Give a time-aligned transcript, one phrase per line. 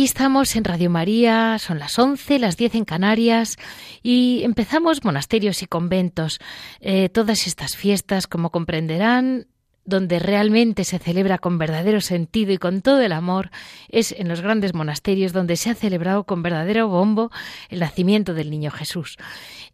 [0.00, 3.58] Aquí estamos en Radio María, son las 11, las 10 en Canarias
[4.02, 6.38] y empezamos monasterios y conventos.
[6.80, 9.48] Eh, todas estas fiestas, como comprenderán,
[9.84, 13.50] donde realmente se celebra con verdadero sentido y con todo el amor
[13.88, 17.30] es en los grandes monasterios donde se ha celebrado con verdadero bombo
[17.68, 19.16] el nacimiento del niño Jesús.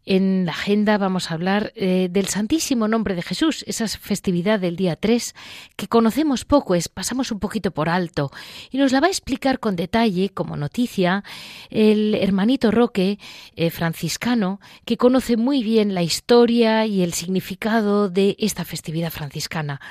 [0.05, 4.77] En la agenda vamos a hablar eh, del Santísimo Nombre de Jesús, esa festividad del
[4.77, 5.35] día 3
[5.75, 8.31] que conocemos poco, es pasamos un poquito por alto
[8.71, 11.25] y nos la va a explicar con detalle como noticia
[11.69, 13.19] el hermanito Roque
[13.57, 19.81] eh, franciscano que conoce muy bien la historia y el significado de esta festividad franciscana.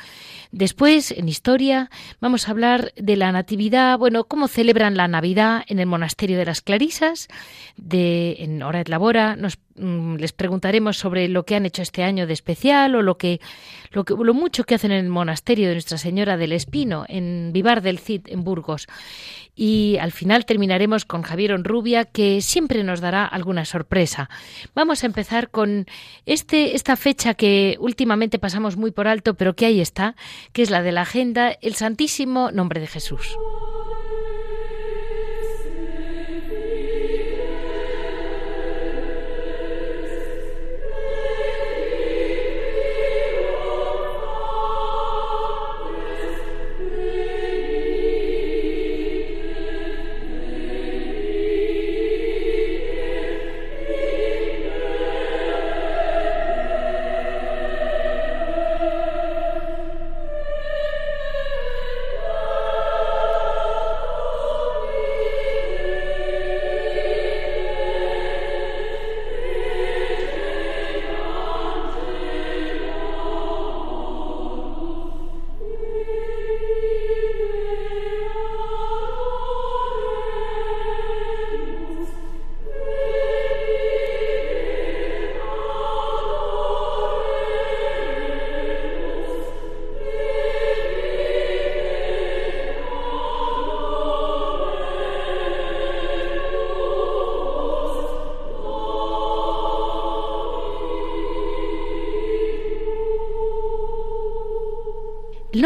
[0.53, 1.91] Después, en historia,
[2.21, 6.47] vamos a hablar de la Natividad, bueno, cómo celebran la Navidad en el Monasterio de
[6.47, 7.29] las Clarisas,
[7.77, 12.27] de, en Hora de Labora, nos les preguntaremos sobre lo que han hecho este año
[12.27, 13.41] de especial o lo que
[13.93, 17.51] lo que lo mucho que hacen en el monasterio de Nuestra Señora del Espino en
[17.53, 18.87] Vivar del Cid en Burgos.
[19.55, 24.29] Y al final terminaremos con Javier Onrubia que siempre nos dará alguna sorpresa.
[24.75, 25.87] Vamos a empezar con
[26.27, 30.15] este esta fecha que últimamente pasamos muy por alto, pero que ahí está,
[30.53, 33.37] que es la de la agenda el Santísimo Nombre de Jesús.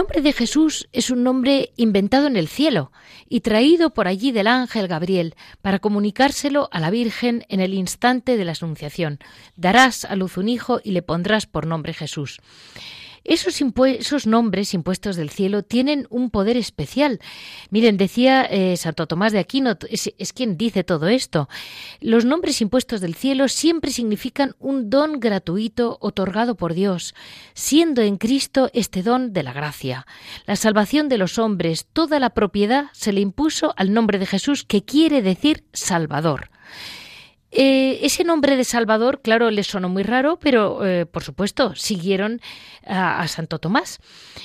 [0.01, 2.91] Nombre de Jesús es un nombre inventado en el cielo
[3.29, 8.39] y traído por allí del ángel Gabriel para comunicárselo a la Virgen en el instante
[8.39, 9.19] de la Anunciación.
[9.57, 12.41] Darás a luz un hijo y le pondrás por nombre Jesús.
[13.25, 17.21] Esos, nombres impuestos del cielo tienen un poder especial.
[17.71, 21.49] Miren, decía eh, Santo Tomás de Aquino, es, quien dice todo esto.
[22.01, 27.15] Los nombres impuestos del cielo siempre significan un don gratuito otorgado por Dios,
[27.55, 30.07] siendo en Cristo este don de la gracia.
[30.47, 34.65] La salvación de los hombres, toda la propiedad se le impuso al nombre de Jesús,
[34.65, 36.51] que quiere decir Salvador.
[37.53, 42.41] Eh, ese nombre de Salvador, claro, les sonó muy raro, pero eh, por supuesto siguieron
[42.87, 43.99] a, Santo Tomás.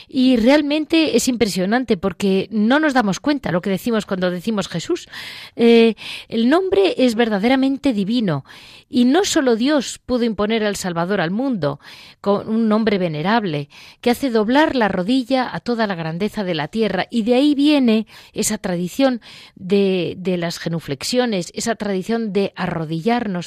[0.08, 5.08] Y realmente es impresionante porque no nos damos cuenta lo que decimos cuando decimos Jesús.
[5.56, 5.96] Eh,
[6.30, 8.44] el nombre es verdaderamente divino
[8.90, 11.80] y no solo Dios pudo imponer al Salvador al mundo
[12.22, 13.70] con un nombre venerable
[14.02, 17.56] que hace doblar la rodilla a toda la grandeza de la tierra y de ahí
[17.56, 19.22] viene esa tradición
[19.56, 22.95] de, de las genuflexiones, esa tradición de arrodillar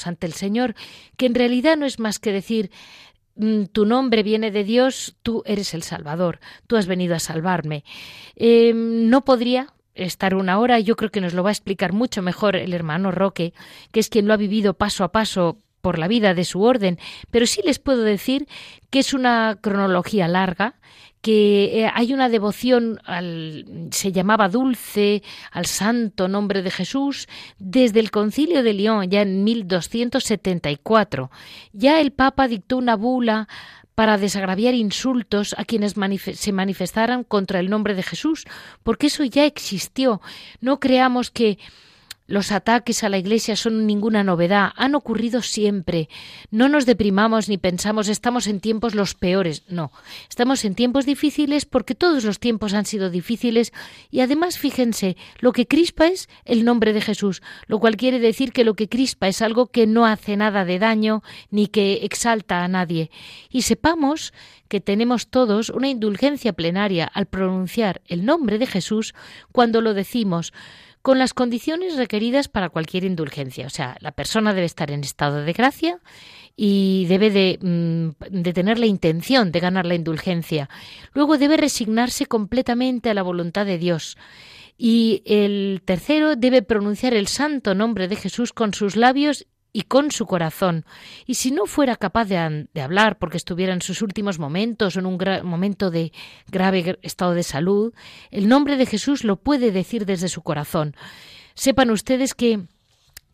[0.05, 0.75] ante el Señor,
[1.17, 2.71] que en realidad no es más que decir
[3.35, 7.83] mm, tu nombre viene de Dios, tú eres el Salvador, tú has venido a salvarme.
[8.35, 12.21] Em, no podría estar una hora, yo creo que nos lo va a explicar mucho
[12.21, 13.53] mejor el hermano Roque,
[13.91, 16.99] que es quien lo ha vivido paso a paso por la vida de su orden,
[17.31, 18.47] pero sí les puedo decir
[18.89, 20.75] que es una cronología larga,
[21.21, 25.21] que eh, hay una devoción al se llamaba dulce
[25.51, 27.27] al santo nombre de Jesús
[27.57, 31.29] desde el Concilio de Lyon ya en 1274.
[31.73, 33.49] Ya el Papa dictó una bula
[33.95, 35.95] para desagraviar insultos a quienes
[36.35, 38.45] se manifestaran contra el nombre de Jesús,
[38.81, 40.21] porque eso ya existió.
[40.61, 41.59] No creamos que
[42.29, 46.09] los ataques a la Iglesia son ninguna novedad, han ocurrido siempre.
[46.51, 49.63] No nos deprimamos ni pensamos estamos en tiempos los peores.
[49.67, 49.91] No,
[50.29, 53.73] estamos en tiempos difíciles porque todos los tiempos han sido difíciles
[54.11, 58.53] y además fíjense, lo que crispa es el nombre de Jesús, lo cual quiere decir
[58.53, 62.63] que lo que crispa es algo que no hace nada de daño ni que exalta
[62.63, 63.09] a nadie.
[63.49, 64.33] Y sepamos
[64.67, 69.15] que tenemos todos una indulgencia plenaria al pronunciar el nombre de Jesús
[69.51, 70.53] cuando lo decimos
[71.01, 73.65] con las condiciones requeridas para cualquier indulgencia.
[73.65, 75.99] O sea, la persona debe estar en estado de gracia
[76.55, 80.69] y debe de, mm, de, tener la intención de ganar la indulgencia.
[81.13, 84.17] Luego debe resignarse completamente a la voluntad de Dios.
[84.77, 90.11] Y el tercero debe pronunciar el santo nombre de Jesús con sus labios y con
[90.11, 90.85] su corazón.
[91.25, 95.05] Y si no fuera capaz de, hablar porque estuviera en sus últimos momentos o en
[95.05, 96.11] un momento de
[96.47, 97.93] grave estado de salud,
[98.31, 100.95] el nombre de Jesús lo puede decir desde su corazón.
[101.53, 102.61] Sepan ustedes que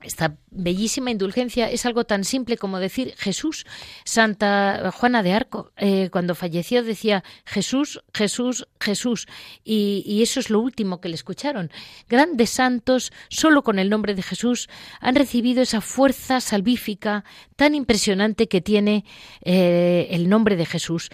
[0.01, 3.65] esta bellísima indulgencia es algo tan simple como decir Jesús.
[4.03, 9.27] Santa Juana de Arco, eh, cuando falleció, decía Jesús, Jesús, Jesús.
[9.63, 11.69] Y, eso es lo último que le escucharon.
[12.09, 14.69] Grandes santos, solo con el nombre de Jesús,
[14.99, 17.23] han recibido esa fuerza salvífica
[17.55, 19.05] tan impresionante que tiene
[19.41, 21.09] eh, el nombre de Jesús.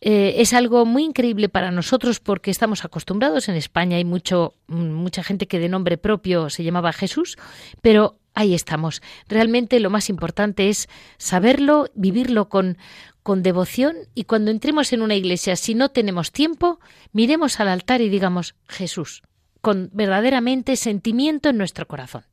[0.00, 3.48] Eh, es algo muy increíble para nosotros porque estamos acostumbrados.
[3.48, 7.36] En España hay mucho, mucha gente que de nombre propio se llamaba Jesús,
[7.82, 8.85] pero ahí estamos.
[9.28, 10.88] Realmente lo más importante es
[11.18, 12.78] saberlo, vivirlo con,
[13.22, 16.78] con devoción y cuando entremos en una iglesia, si no tenemos tiempo,
[17.12, 19.22] miremos al altar y digamos Jesús,
[19.60, 22.24] con verdaderamente sentimiento en nuestro corazón.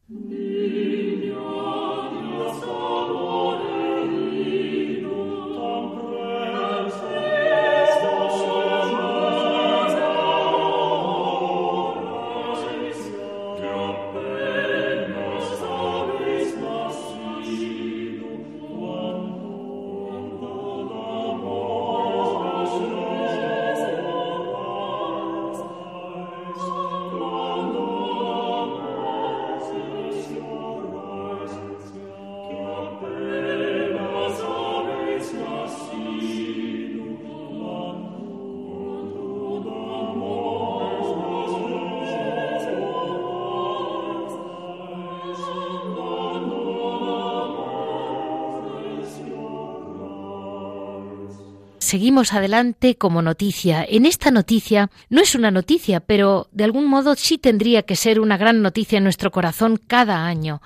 [51.94, 53.86] Seguimos adelante como noticia.
[53.88, 58.20] En esta noticia no es una noticia, pero de algún modo sí tendría que ser
[58.20, 60.64] una gran noticia en nuestro corazón cada año.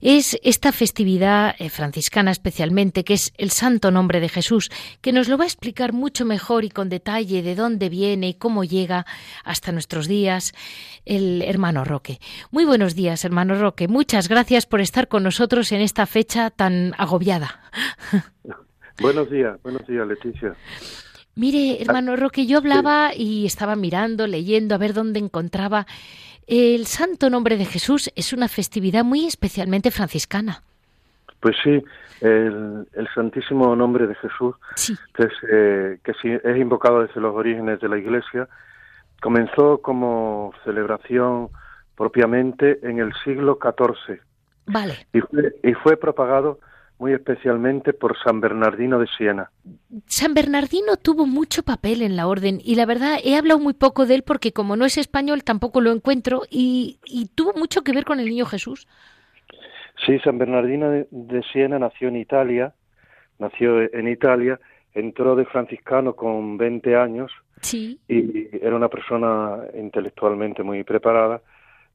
[0.00, 5.26] Es esta festividad eh, franciscana especialmente, que es el Santo Nombre de Jesús, que nos
[5.26, 9.04] lo va a explicar mucho mejor y con detalle de dónde viene y cómo llega
[9.42, 10.52] hasta nuestros días
[11.04, 12.20] el hermano Roque.
[12.52, 13.88] Muy buenos días, hermano Roque.
[13.88, 17.62] Muchas gracias por estar con nosotros en esta fecha tan agobiada.
[19.02, 20.54] Buenos días, buenos días, Leticia.
[21.34, 25.86] Mire, hermano Roque, yo hablaba y estaba mirando, leyendo, a ver dónde encontraba.
[26.46, 30.62] El Santo Nombre de Jesús es una festividad muy especialmente franciscana.
[31.40, 31.82] Pues sí,
[32.20, 34.54] el, Santísimo Nombre de Jesús,
[35.14, 38.48] que, es, eh, que es invocado desde los orígenes de la Iglesia,
[39.20, 41.48] comenzó como celebración
[41.96, 44.20] propiamente en el siglo XIV.
[44.66, 45.06] Vale.
[45.12, 46.60] Y fue, y fue propagado
[47.02, 49.50] muy especialmente por San Bernardino de Siena.
[50.06, 54.06] San Bernardino tuvo mucho papel en la orden y la verdad he hablado muy poco
[54.06, 57.00] de él porque como no es español tampoco lo encuentro y,
[57.34, 58.86] tuvo mucho que ver con el niño Jesús.
[60.06, 62.72] Sí, San Bernardino de, Siena nació en Italia,
[63.40, 64.60] nació en Italia,
[64.94, 67.32] entró de franciscano con 20 años
[67.62, 67.98] sí.
[68.06, 71.42] y era una persona intelectualmente muy preparada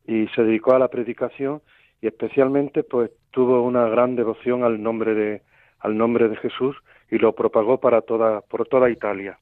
[0.05, 1.61] y se dedicó a la predicación
[2.01, 5.41] y especialmente pues tuvo una gran devoción al nombre de
[5.79, 6.75] al nombre de Jesús
[7.09, 9.39] y lo propagó para toda por toda Italia.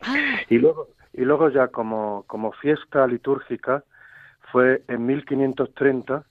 [0.00, 0.40] Ah.
[0.48, 3.84] Y luego y luego ya como como fiesta litúrgica
[4.50, 6.24] fue en 1530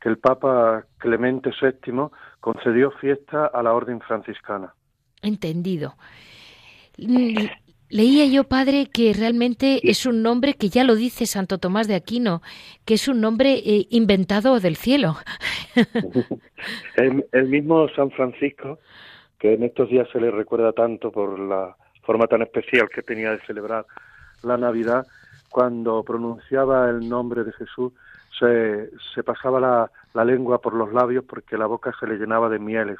[0.00, 2.08] que el Papa Clemente VII
[2.40, 4.74] concedió fiesta a la orden franciscana.
[5.22, 5.94] Entendido.
[7.90, 11.96] Leía yo, padre, que realmente es un nombre que ya lo dice Santo Tomás de
[11.96, 12.40] Aquino,
[12.84, 15.16] que es un nombre eh, inventado del cielo.
[16.96, 18.78] el, mismo San Francisco,
[19.40, 23.32] que en estos días se le recuerda tanto por la forma tan especial que tenía
[23.32, 23.84] de celebrar
[24.44, 25.04] la Navidad,
[25.50, 27.92] cuando pronunciaba el nombre de Jesús,
[28.38, 32.48] se, se pasaba la, la lengua por los labios porque la boca se le llenaba
[32.48, 32.98] de mieles.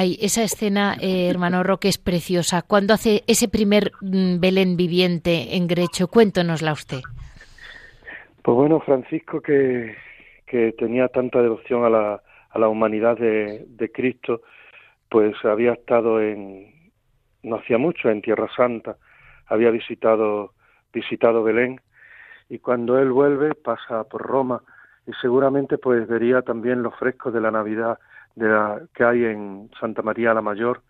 [0.00, 2.62] Ay, esa escena, eh, hermano Roque, es preciosa.
[2.62, 7.00] Cuando hace ese primer mm, Belén viviente en Grecho, cuéntonosla usted.
[8.42, 9.96] Pues bueno, Francisco, que,
[10.46, 14.42] que tenía tanta devoción a la, a la humanidad de, de Cristo,
[15.08, 16.92] pues había estado en,
[17.42, 18.98] no hacía mucho, en Tierra Santa,
[19.46, 20.52] había visitado,
[20.92, 21.80] visitado Belén,
[22.48, 24.62] y cuando él vuelve pasa por Roma,
[25.08, 27.98] y seguramente pues vería también los frescos de la Navidad
[28.34, 30.82] de la, que hay en Santa María la Mayor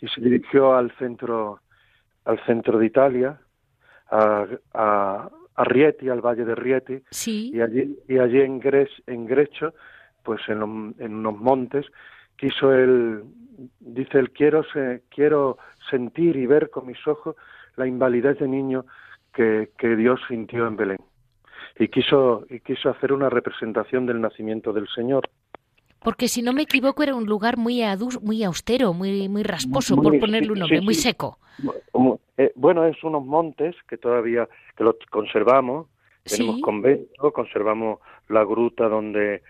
[0.00, 1.60] y se dirigió al centro
[2.24, 3.38] al centro de Italia
[4.10, 7.02] a, a, a Rieti al valle de Rieti
[7.54, 9.74] y allí y allí en Gres, en Grecho
[10.22, 11.86] pues en, en unos montes
[12.36, 13.24] quiso él
[13.80, 15.58] dice él quiero se, quiero
[15.90, 17.36] sentir y ver con mis ojos
[17.76, 18.84] la invalidez de niño
[19.32, 20.98] que, que Dios sintió en Belén
[21.78, 25.28] y quiso, y quiso hacer una representación del nacimiento del Señor.
[26.04, 27.82] Porque si no me equivoco era un lugar muy
[28.22, 31.38] muy austero, muy muy rasposo, por ponerle un nombre, muy seco.
[32.36, 35.86] Eh, bueno, es unos montes que todavía que los conservamos,
[36.24, 39.42] tenemos convento, conservamos la gruta donde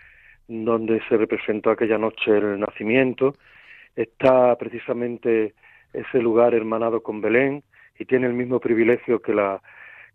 [0.47, 3.33] donde se representó aquella noche el nacimiento.
[3.95, 5.55] Está precisamente
[5.93, 7.63] ese lugar hermanado con Belén
[7.99, 9.61] y tiene el mismo privilegio que la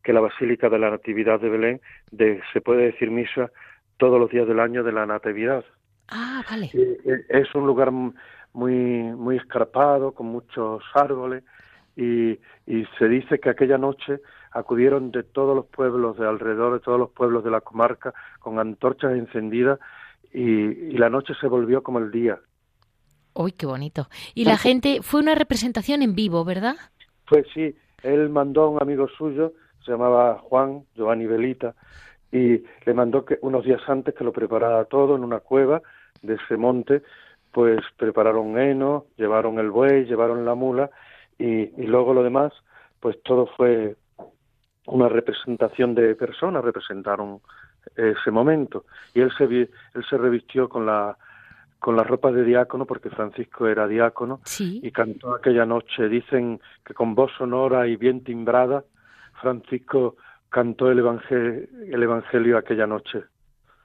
[0.03, 1.81] que la Basílica de la Natividad de Belén
[2.11, 3.51] de, se puede decir misa
[3.99, 5.65] todos los días del año de la Natividad.
[6.11, 6.71] Ah, vale.
[7.29, 7.91] Es un lugar
[8.53, 11.45] muy muy escarpado, con muchos árboles,
[11.97, 12.33] y,
[12.67, 16.99] y se dice que aquella noche acudieron de todos los pueblos de alrededor, de todos
[16.99, 19.79] los pueblos de la comarca, con antorchas encendidas,
[20.33, 22.39] y, y la noche se volvió como el día.
[23.35, 24.09] ¡Uy, qué bonito!
[24.35, 26.75] Y la gente, fue una representación en vivo, ¿verdad?
[27.29, 29.53] Pues sí, él mandó a un amigo suyo
[29.85, 31.75] se llamaba Juan Giovanni Velita,
[32.33, 35.83] y le mandó que unos días antes que lo preparara todo en una cueva
[36.23, 37.03] de ese monte,
[37.53, 40.91] pues prepararon heno, llevaron el buey, llevaron la mula
[41.39, 42.53] y, y luego lo demás,
[43.01, 43.97] pues todo fue
[44.87, 47.41] una representación de personas, representaron
[47.97, 49.69] ese momento y él se él
[50.09, 51.17] se revistió con la
[51.79, 56.93] con la ropa de diácono porque Francisco era diácono y cantó aquella noche dicen que
[56.93, 58.85] con voz sonora y bien timbrada
[59.41, 60.17] Francisco
[60.51, 63.23] cantó el evangelio, el evangelio aquella noche.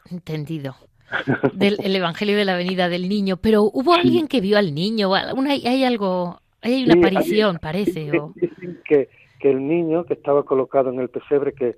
[0.10, 0.75] Entendido.
[1.54, 5.12] Del el evangelio de la venida del niño, pero hubo alguien que vio al niño,
[5.36, 8.12] una, hay algo, hay una aparición, parece.
[8.36, 9.10] Dicen que,
[9.40, 11.78] que el niño que estaba colocado en el pesebre, que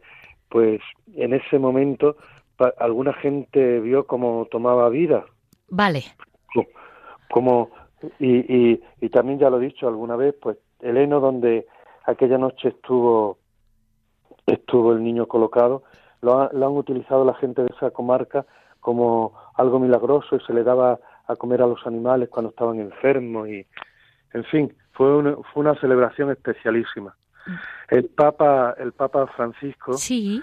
[0.49, 0.79] pues
[1.15, 2.15] en ese momento
[2.79, 5.25] alguna gente vio cómo tomaba vida.
[5.69, 6.03] Vale.
[7.29, 7.71] Como,
[8.19, 11.67] y, y, y también ya lo he dicho alguna vez, pues el heno donde
[12.05, 13.37] aquella noche estuvo
[14.47, 15.83] estuvo el niño colocado,
[16.21, 18.45] lo, han utilizado la gente de esa comarca
[18.79, 23.49] como algo milagroso y se le daba a comer a los animales cuando estaban enfermos
[23.49, 23.65] y,
[24.33, 27.15] en fin, fue una, fue una celebración especialísima.
[27.89, 30.41] El Papa, el Papa Francisco, sí.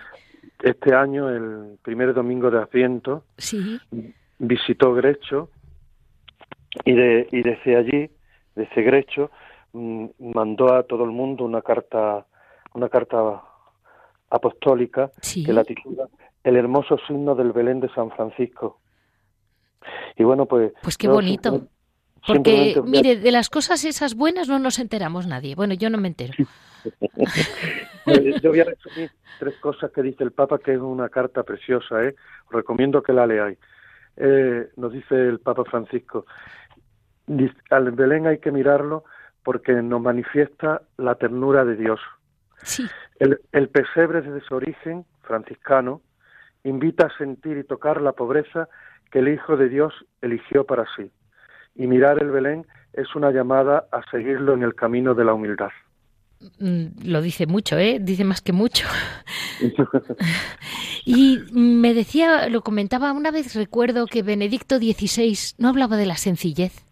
[0.63, 3.79] este año, el primer domingo de Adviento, sí.
[4.39, 5.51] visitó Grecho
[6.85, 8.11] y, de, y desde allí,
[8.55, 9.31] desde Grecho,
[9.73, 12.27] mm, mandó a todo el mundo una carta,
[12.73, 13.43] una carta
[14.35, 16.09] apostólica que la titula
[16.43, 18.81] El hermoso signo del Belén de San Francisco.
[20.17, 20.73] Y bueno, pues...
[20.83, 21.69] Pues qué bonito.
[22.27, 25.55] Porque, mire, de las cosas esas buenas no nos enteramos nadie.
[25.55, 26.33] Bueno, yo no me entero.
[28.43, 32.03] Yo voy a resumir tres cosas que dice el Papa, que es una carta preciosa,
[32.03, 32.15] ¿eh?
[32.47, 33.59] Os recomiendo que la leáis.
[34.17, 36.27] Eh, nos dice el Papa Francisco,
[37.71, 39.05] al Belén hay que mirarlo
[39.43, 42.01] porque nos manifiesta la ternura de Dios.
[42.65, 42.87] Sí.
[43.19, 46.03] El, pesebre desde su origen, franciscano,
[46.65, 48.69] invita a sentir y tocar la pobreza
[49.11, 51.11] que el Hijo de Dios eligió para sí.
[51.77, 55.71] Y mirar el Belén es una llamada a seguirlo en el camino de la humildad.
[56.59, 57.99] Mm, lo dice mucho, ¿eh?
[58.01, 58.87] Dice más que mucho.
[61.05, 66.17] y me decía, lo comentaba una vez, recuerdo que Benedicto XVI no hablaba de la
[66.17, 66.85] sencillez.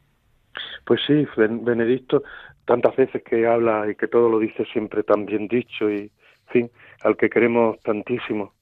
[0.84, 2.22] Pues sí, Benedicto
[2.64, 6.52] tantas veces que habla y que todo lo dice siempre tan bien dicho y, en
[6.52, 6.70] fin,
[7.02, 8.52] al que queremos tantísimo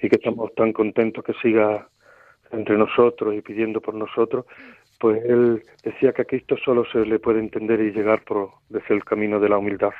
[0.00, 1.88] y que estamos tan contentos que siga
[2.52, 4.46] entre nosotros y pidiendo por nosotros,
[4.98, 8.94] pues él decía que a Cristo solo se le puede entender y llegar por desde
[8.94, 9.92] el camino de la humildad.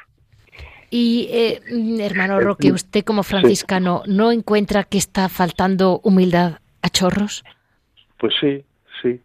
[0.88, 1.60] Y eh,
[2.00, 7.44] hermano Roque, usted como franciscano, ¿no encuentra que está faltando humildad a chorros?
[8.18, 8.64] Pues sí,
[9.02, 9.20] sí,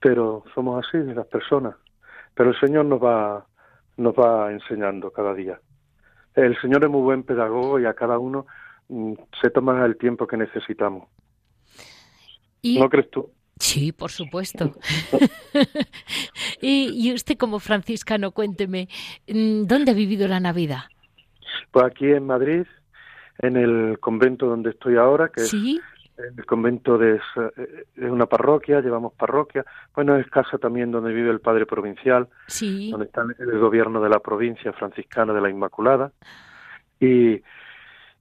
[0.00, 1.74] pero somos así las personas.
[2.36, 3.46] Pero el Señor nos va,
[3.96, 5.58] nos va enseñando cada día.
[6.34, 8.46] El Señor es muy buen pedagogo y a cada uno
[8.88, 11.08] mm, se toma el tiempo que necesitamos.
[12.62, 13.30] ¿No crees tú?
[13.58, 14.72] Sí, por supuesto.
[16.60, 18.88] y, y, usted como franciscano, cuénteme,
[19.26, 20.84] mm, ¿dónde ha vivido la Navidad?
[21.70, 22.66] Pues aquí en Madrid,
[23.38, 25.80] en el convento donde estoy ahora, que ¿Sí?
[25.82, 27.20] es el convento de,
[27.96, 29.64] una parroquia, llevamos parroquia.
[29.94, 32.90] Bueno, es casa también donde vive el padre provincial, sí.
[32.90, 36.12] donde está el gobierno de la provincia franciscana de la Inmaculada.
[36.98, 37.42] Y,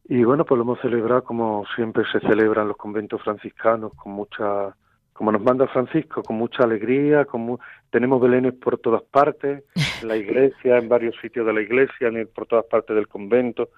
[0.07, 4.75] y bueno, pues lo hemos celebrado como siempre se celebran los conventos franciscanos, con mucha
[5.13, 9.63] como nos manda Francisco, con mucha alegría, como tenemos belenes por todas partes,
[10.01, 13.69] en la iglesia, en varios sitios de la iglesia, por todas partes del convento.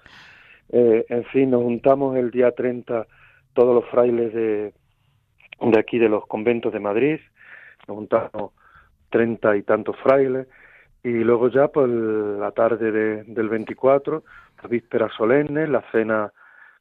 [0.70, 3.06] Eh, en fin, nos juntamos el día 30
[3.58, 4.72] todos los frailes de,
[5.60, 7.18] de aquí de los conventos de Madrid,
[7.88, 8.52] nos juntamos
[9.10, 10.46] treinta y tantos frailes,
[11.02, 14.22] y luego ya por pues, la tarde del 24,
[14.62, 16.32] la víspera solemne, la cena,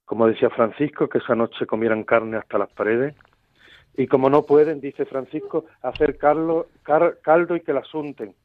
[0.06, 3.16] como decía Francisco, que esa noche comieran carne hasta las paredes,
[3.96, 6.68] y como no pueden, dice Francisco, hacer caldo,
[7.24, 8.36] caldo y que la asunten.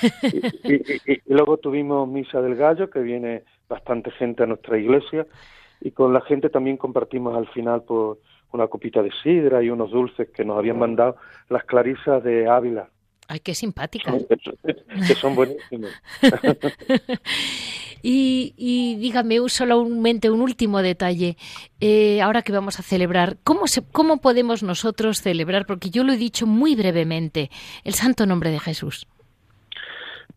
[0.62, 5.26] Y, luego tuvimos Misa del Gallo, que viene bastante gente a nuestra iglesia,
[5.80, 8.18] y con la gente también compartimos al final por
[8.52, 11.16] una copita de sidra y unos dulces que nos habían mandado
[11.48, 12.88] las clarisas de Ávila.
[13.28, 14.12] Ay, qué simpática.
[15.06, 15.90] Que son buenísimos.
[18.02, 21.36] Y, y dígame solamente un último detalle.
[21.80, 25.66] Eh, ahora que vamos a celebrar, ¿cómo, se, ¿cómo podemos nosotros celebrar?
[25.66, 27.50] Porque yo lo he dicho muy brevemente,
[27.84, 29.06] el santo nombre de Jesús.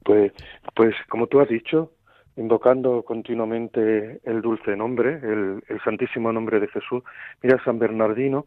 [0.04, 0.34] Pues,
[0.76, 1.92] pues como tú has dicho,
[2.36, 7.04] invocando continuamente el dulce nombre, el, santísimo nombre de Jesús.
[7.42, 8.46] Mira, San Bernardino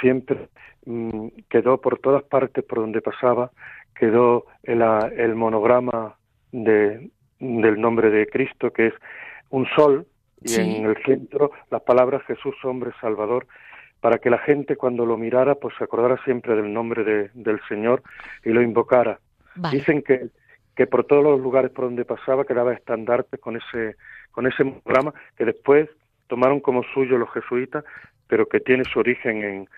[0.00, 0.48] siempre
[0.84, 3.50] mm, quedó por todas partes por donde pasaba,
[3.94, 6.16] quedó el, el monograma
[6.52, 8.94] de, del nombre de Cristo, que es
[9.50, 10.06] un sol,
[10.42, 13.46] y en el centro las palabras Jesús, hombre, Salvador,
[14.00, 17.60] para que la gente cuando lo mirara, pues se acordara siempre del nombre de, del
[17.68, 18.02] Señor
[18.44, 19.18] y lo invocara.
[19.72, 20.28] Dicen que,
[20.76, 23.96] que por todos los lugares por donde pasaba quedaba estandarte con ese,
[24.30, 25.88] con ese programa que después
[26.28, 27.84] tomaron como suyo los jesuitas,
[28.28, 29.68] pero que tiene su origen en,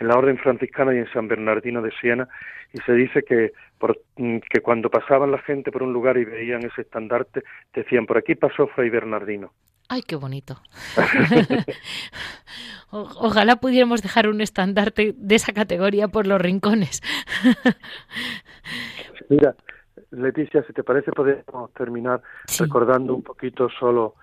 [0.00, 2.28] en la Orden Franciscana y en San Bernardino de Siena,
[2.72, 6.24] y se dice que, por, mm, que cuando pasaban la gente por un lugar y
[6.24, 7.42] veían ese estandarte,
[7.74, 9.52] decían, por aquí pasó Fray Bernardino.
[9.88, 10.60] ¡Ay, qué bonito!
[12.90, 17.02] ojalá pudiéramos dejar un estandarte de esa categoría por los rincones.
[19.28, 19.54] Mira,
[20.10, 22.22] Leticia, si te parece, podemos terminar
[22.58, 24.14] recordando un poquito solo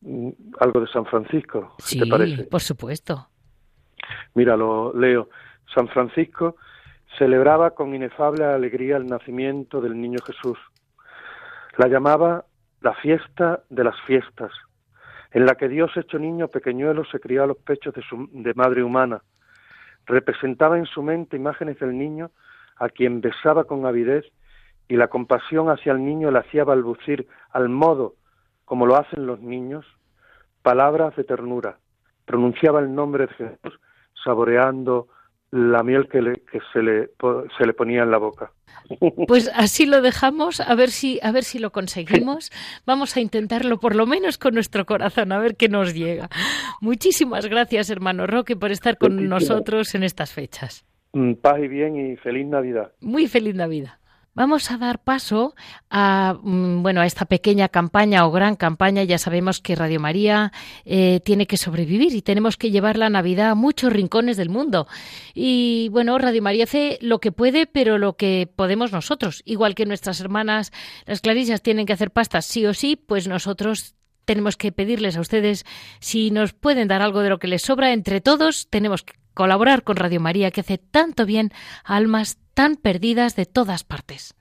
[0.00, 1.74] mm, algo de San Francisco.
[1.78, 2.44] sí, te parece.
[2.44, 3.28] por supuesto.
[4.34, 5.28] Mira, lo leo.
[5.74, 6.56] San Francisco
[7.18, 10.58] celebraba con inefable alegría el nacimiento del niño Jesús.
[11.76, 12.44] La llamaba
[12.80, 14.52] la fiesta de las fiestas,
[15.32, 18.54] en la que Dios hecho niño pequeñuelo se crió a los pechos de, su, de
[18.54, 19.22] madre humana.
[20.06, 22.30] Representaba en su mente imágenes del niño
[22.76, 24.24] a quien besaba con avidez
[24.88, 28.14] y la compasión hacia el niño le hacía balbucir al modo
[28.64, 29.86] como lo hacen los niños,
[30.62, 31.78] palabras de ternura.
[32.26, 33.80] Pronunciaba el nombre de Jesús
[34.22, 35.08] saboreando
[35.50, 37.10] la miel que, le, que se, le,
[37.56, 38.52] se le ponía en la boca.
[39.26, 42.50] Pues así lo dejamos, a ver si a ver si lo conseguimos.
[42.86, 46.28] Vamos a intentarlo por lo menos con nuestro corazón, a ver qué nos llega.
[46.80, 50.84] Muchísimas gracias, hermano Roque, por estar con nosotros en estas fechas.
[51.12, 52.92] Mm, paz y bien y feliz Navidad.
[53.00, 53.97] Muy feliz Navidad.
[54.38, 55.56] Vamos a dar paso
[55.90, 59.02] a mm, bueno a esta pequeña campaña o gran campaña.
[59.02, 60.52] Ya sabemos que Radio María
[60.84, 64.86] eh, tiene que sobrevivir y tenemos que llevar la Navidad a muchos rincones del mundo.
[65.34, 69.42] Y bueno, Radio María hace lo que puede, pero lo que podemos nosotros.
[69.44, 70.70] Igual que nuestras hermanas,
[71.04, 75.20] las clarisas, tienen que hacer pastas sí o sí, pues nosotros tenemos que pedirles a
[75.20, 75.66] ustedes
[75.98, 77.92] si nos pueden dar algo de lo que les sobra.
[77.92, 81.50] Entre todos tenemos que colaborar con Radio María, que hace tanto bien
[81.82, 84.34] a almas tan perdidas de todas partes.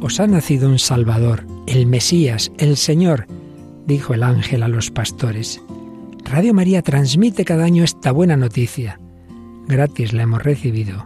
[0.00, 3.26] Os ha nacido un Salvador, el Mesías, el Señor,
[3.84, 5.60] dijo el ángel a los pastores.
[6.22, 9.00] Radio María transmite cada año esta buena noticia.
[9.66, 11.04] Gratis la hemos recibido,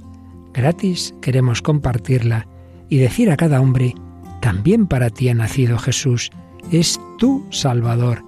[0.53, 2.47] gratis queremos compartirla
[2.91, 3.95] y decir a cada hombre,
[4.43, 6.29] también para ti ha nacido Jesús,
[6.71, 8.28] es tu Salvador.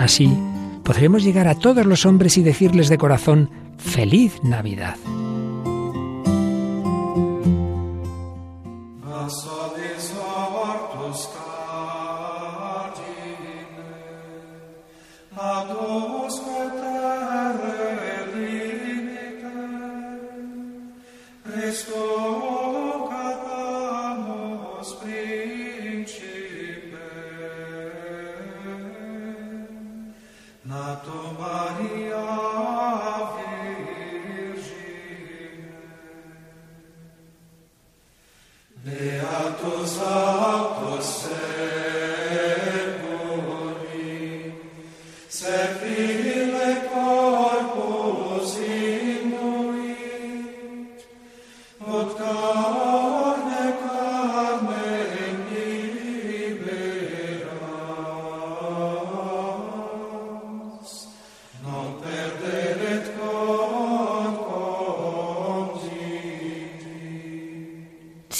[0.00, 0.34] Así
[0.82, 4.96] podremos llegar a todos los hombres y decirles de corazón, feliz Navidad.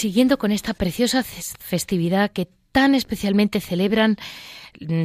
[0.01, 4.17] Siguiendo con esta preciosa festividad que tan especialmente celebran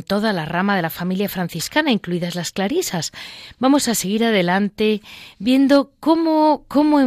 [0.08, 3.12] toda la rama de la familia franciscana, incluidas las clarisas.
[3.60, 5.02] Vamos a seguir adelante
[5.38, 7.00] viendo cómo, cómo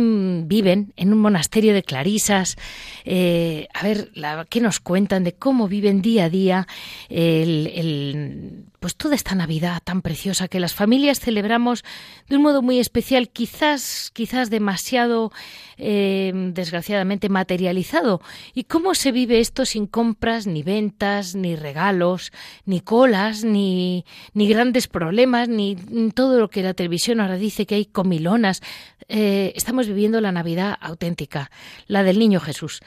[0.44, 2.56] viven en un monasterio de clarisas.
[3.04, 6.66] Eh, a ver, la, qué nos cuentan de cómo viven día a día
[7.08, 11.84] el, pues toda esta Navidad tan preciosa que las familias celebramos
[12.28, 15.32] de un modo muy especial, quizás, quizás demasiado
[15.76, 18.20] eh, desgraciadamente materializado.
[18.54, 22.32] ¿Y cómo se vive esto sin compras, ni ventas, ni regalos,
[22.66, 25.76] ni colas, ni, grandes problemas, ni
[26.14, 28.62] todo lo que la televisión ahora dice que hay comilonas?
[29.08, 31.50] Eh, estamos viviendo la Navidad auténtica,
[31.86, 32.80] la del Niño Jesús.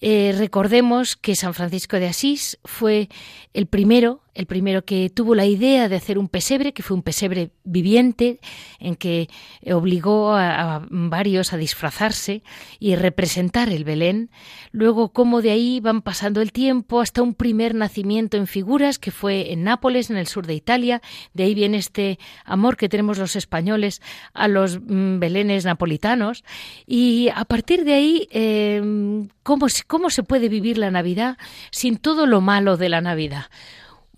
[0.00, 3.08] Eh, recordemos que San Francisco de Asís fue
[3.52, 7.02] el primero el primero que tuvo la idea de hacer un pesebre, que fue un
[7.02, 8.38] pesebre viviente,
[8.78, 9.28] en que
[9.72, 12.42] obligó a, varios a disfrazarse
[12.78, 14.30] y representar el Belén.
[14.72, 19.10] Luego, cómo de ahí van pasando el tiempo hasta un primer nacimiento en figuras, que
[19.10, 21.00] fue en Nápoles, en el sur de Italia.
[21.32, 24.02] De ahí viene este amor que tenemos los españoles
[24.34, 26.44] a los mm, belenes napolitanos.
[26.86, 31.38] Y a partir de ahí, em, ¿cómo, ¿cómo se puede vivir la Navidad
[31.70, 33.46] sin todo lo malo de la Navidad?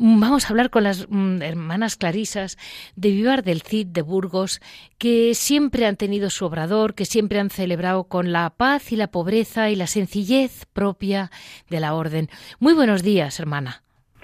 [0.00, 2.56] Vamos a hablar con las mm, hermanas clarisas
[2.94, 4.60] de Vivar del Cid de Burgos,
[4.96, 9.08] que siempre han tenido su obrador, que siempre han celebrado con la paz y la
[9.08, 11.32] pobreza y la sencillez propia
[11.68, 12.28] de la orden.
[12.60, 13.82] Muy buenos días, hermana.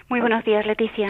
[0.09, 1.09] Muy buenos días, Leticia.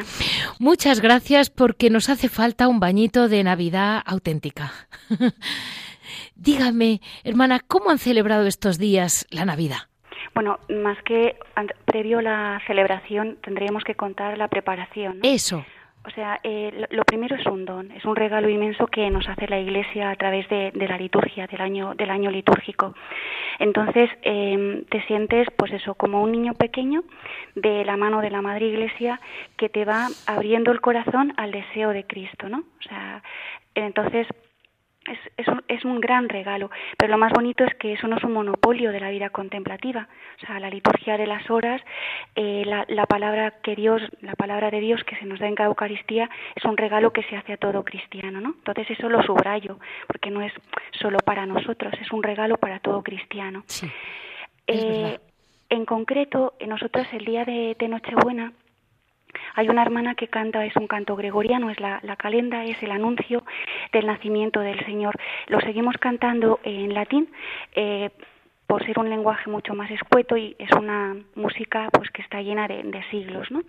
[0.58, 4.72] Muchas gracias porque nos hace falta un bañito de Navidad auténtica.
[6.36, 9.88] Dígame, hermana, ¿cómo han celebrado estos días la Navidad?
[10.34, 11.36] Bueno, más que
[11.84, 15.18] previo a la celebración tendríamos que contar la preparación.
[15.22, 15.64] Eso.
[16.06, 19.48] O sea, eh, lo primero es un don, es un regalo inmenso que nos hace
[19.48, 22.94] la Iglesia a través de, la liturgia, del año, del año litúrgico.
[23.58, 27.04] Entonces, em, te sientes, pues eso, como un niño pequeño
[27.54, 29.18] de la mano de la Madre Iglesia
[29.56, 32.58] que te va abriendo el corazón al deseo de Cristo, ¿no?
[32.58, 33.22] O sea,
[33.74, 34.26] entonces
[35.06, 38.16] es, es, un, es, un, gran regalo, pero lo más bonito es que eso no
[38.16, 40.08] es un monopolio de la vida contemplativa.
[40.42, 41.80] O sea, la liturgia de las horas,
[42.34, 45.54] eh, la, la, palabra que Dios, la palabra de Dios que se nos da en
[45.54, 48.54] cada Eucaristía, es un regalo que se hace a todo cristiano, ¿no?
[48.58, 50.52] Entonces eso lo subrayo, porque no es
[50.92, 53.64] solo para nosotros, es un regalo para todo cristiano.
[54.66, 55.18] eh,
[55.70, 58.52] en concreto, nosotros el día de, de Nochebuena
[59.54, 63.44] hay una hermana que canta, es un canto gregoriano, es la, calenda, es el anuncio
[63.92, 65.16] del nacimiento del Señor.
[65.48, 67.28] Lo seguimos cantando en latín.
[67.74, 68.10] Eh,
[68.66, 72.66] por ser un lenguaje mucho más escueto y es una música pues que está llena
[72.66, 73.62] de, de siglos, ¿no?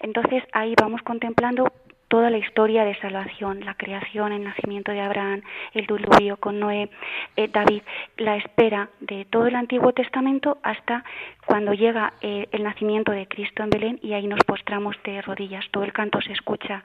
[0.00, 1.72] Entonces ahí vamos contemplando
[2.08, 5.42] toda la historia de salvación, la creación, el nacimiento de Abraham,
[5.74, 6.90] el diluvio con Noé,
[7.36, 7.82] eh, David,
[8.16, 11.04] la espera de todo el Antiguo Testamento hasta
[11.46, 15.64] cuando llega eh, el nacimiento de Cristo en Belén y ahí nos postramos de rodillas.
[15.70, 16.82] Todo el canto se escucha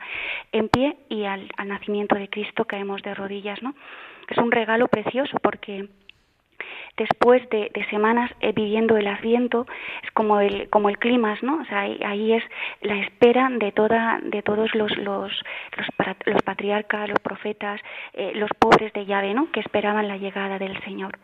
[0.51, 3.73] en pie y al, al nacimiento de Cristo caemos de rodillas, ¿no?
[4.29, 5.89] Es un regalo precioso porque
[6.97, 9.65] después de, semanas eh, viviendo el Adviento,
[10.03, 11.61] es como el, como el clima, ¿no?
[11.61, 12.43] O sea, ahí, es
[12.81, 15.31] la espera de, toda, de todos los, los,
[16.25, 17.81] los, patriarcas, los profetas,
[18.13, 19.51] eh, los pobres de llave, ¿no?
[19.51, 21.17] Que esperaban la llegada del Señor.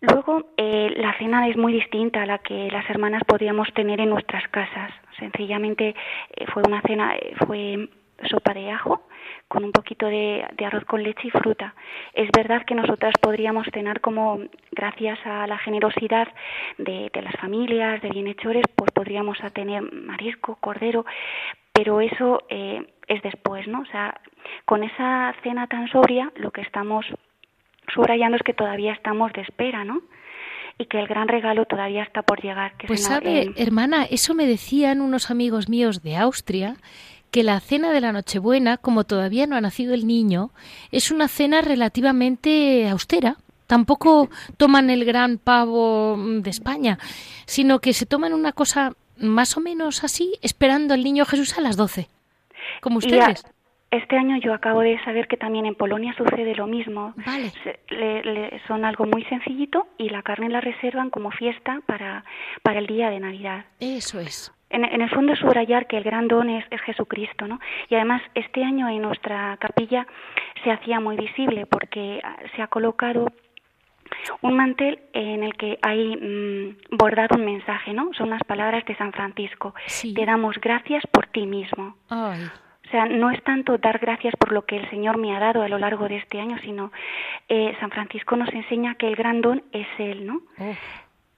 [0.00, 4.10] Luego, eh, la cena es muy distinta a la que las hermanas podíamos tener en
[4.10, 4.92] nuestras casas.
[5.18, 5.94] Sencillamente
[6.36, 7.14] eh, fue una cena,
[7.46, 7.88] fue
[8.28, 9.06] sopa de ajo
[9.48, 11.74] con un poquito de, arroz con leche y fruta.
[12.12, 14.40] Es verdad que nosotras podríamos cenar como,
[14.72, 16.28] gracias a la generosidad
[16.78, 21.04] de, las familias, de bienhechores, pues podríamos tener marisco, cordero,
[21.72, 23.80] pero eso es después, ¿no?
[23.80, 24.20] O sea,
[24.64, 27.06] con esa cena tan sobria, lo que estamos
[27.92, 30.02] subrayando es que todavía estamos de espera, ¿no?
[30.78, 32.72] Y que el gran regalo todavía está por llegar.
[32.86, 36.74] pues sabe, hermana, eso me decían unos amigos míos de Austria,
[37.34, 40.50] que la cena de la Nochebuena, como todavía no ha nacido el niño,
[40.92, 43.38] es una cena relativamente austera.
[43.66, 46.96] Tampoco toman el gran pavo de España,
[47.44, 51.60] sino que se toman una cosa más o menos así, esperando al niño Jesús a
[51.60, 52.06] las doce,
[52.80, 53.44] como ustedes.
[53.90, 57.14] Este año yo acabo de saber que también en Polonia sucede lo mismo.
[58.68, 62.24] son algo muy sencillito y la carne la reservan como fiesta para,
[62.62, 63.64] para el día de Navidad.
[63.80, 64.52] Eso es.
[64.70, 67.60] En, el fondo subrayar que el gran don es, Jesucristo, ¿no?
[67.88, 70.06] Y además este año en nuestra capilla
[70.62, 73.28] se hacía muy visible porque ah, se ha colocado
[74.42, 78.12] un mantel en el que hay mm, bordado un mensaje, ¿no?
[78.14, 79.74] Son unas palabras de San Francisco.
[80.14, 81.96] Te damos gracias por ti mismo.
[82.08, 82.50] Ay.
[82.86, 85.62] O sea, no es tanto dar gracias por lo que el Señor me ha dado
[85.62, 86.92] a lo largo de este año, sino
[87.48, 90.42] eh, San Francisco nos enseña que el gran don es Él, ¿no?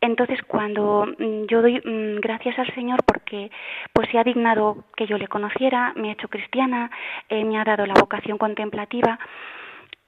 [0.06, 3.50] Entonces, cuando mm, yo doy mm, gracias al Señor porque
[3.92, 6.90] pues se ha dignado que yo le conociera, me ha hecho cristiana,
[7.28, 9.18] eh, me ha dado la vocación contemplativa,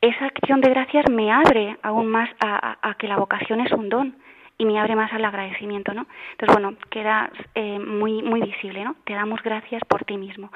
[0.00, 4.14] esa acción de gracias me abre aún más a que la vocación es un don
[4.58, 6.06] y me abre más al agradecimiento, ¿no?
[6.32, 8.96] Entonces, bueno, queda eh, muy muy visible, ¿no?
[9.04, 10.50] Te damos gracias por ti mismo.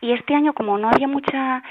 [0.00, 1.62] Y este año, como no había mucha,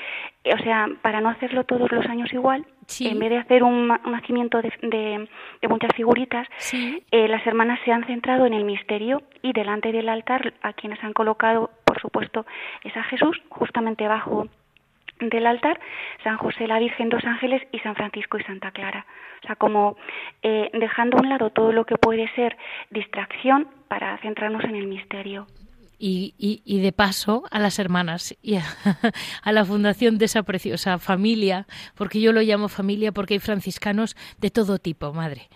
[0.45, 2.65] o sea, para no hacerlo todos los años igual,
[2.99, 6.47] en vez de hacer un, nacimiento de, de, muchas figuritas,
[7.11, 11.03] eh, las hermanas se han centrado en el misterio y delante del altar, a quienes
[11.03, 12.45] han colocado, por supuesto,
[12.83, 14.47] es a Jesús, justamente bajo
[15.19, 15.79] del altar,
[16.23, 19.05] San José, la Virgen, dos ángeles y San Francisco y Santa Clara.
[19.43, 19.97] O sea, como
[20.41, 22.57] eh, dejando a un lado todo lo que puede ser
[22.89, 25.47] distracción para centrarnos en el misterio
[26.05, 28.55] y, y, de paso a las hermanas y
[29.41, 34.17] a, la fundación de esa preciosa familia, porque yo lo llamo familia porque hay franciscanos
[34.41, 35.47] de todo tipo, madre.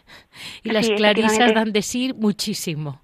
[0.64, 3.02] Y las clarisas dan de sí muchísimo.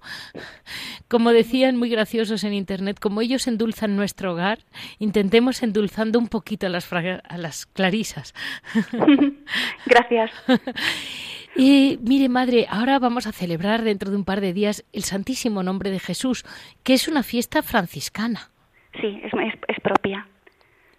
[1.06, 4.60] Como decían muy graciosos en internet, como ellos endulzan nuestro hogar,
[4.98, 8.32] intentemos endulzando un poquito a las, a las clarisas.
[9.84, 10.30] Gracias.
[11.56, 15.62] Y mire, madre, ahora vamos a celebrar dentro de un par de días el Santísimo
[15.62, 16.44] Nombre de Jesús,
[16.82, 18.50] que es una fiesta franciscana.
[19.00, 19.32] Sí, es,
[19.68, 20.26] es, propia.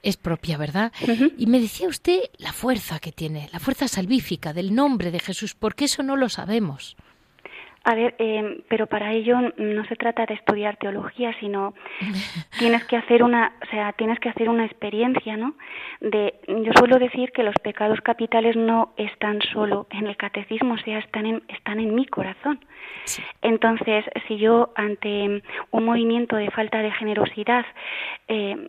[0.01, 0.91] Es propia, ¿verdad?
[1.37, 5.55] Y me decía usted la fuerza que tiene, la fuerza salvífica del nombre de Jesús,
[5.55, 6.95] porque eso no lo sabemos.
[7.87, 11.75] A ver, eh, pero para ello no se trata de estudiar teología, sino
[12.57, 15.53] tienes que hacer una, o sea, tienes que hacer una experiencia, ¿no?
[16.01, 20.77] De, yo suelo decir que los pecados capitales no están solo en el catecismo, o
[20.79, 22.59] sea, están en, están en mi corazón.
[23.43, 27.65] Entonces, si yo ante un movimiento de falta de generosidad
[28.27, 28.67] eh,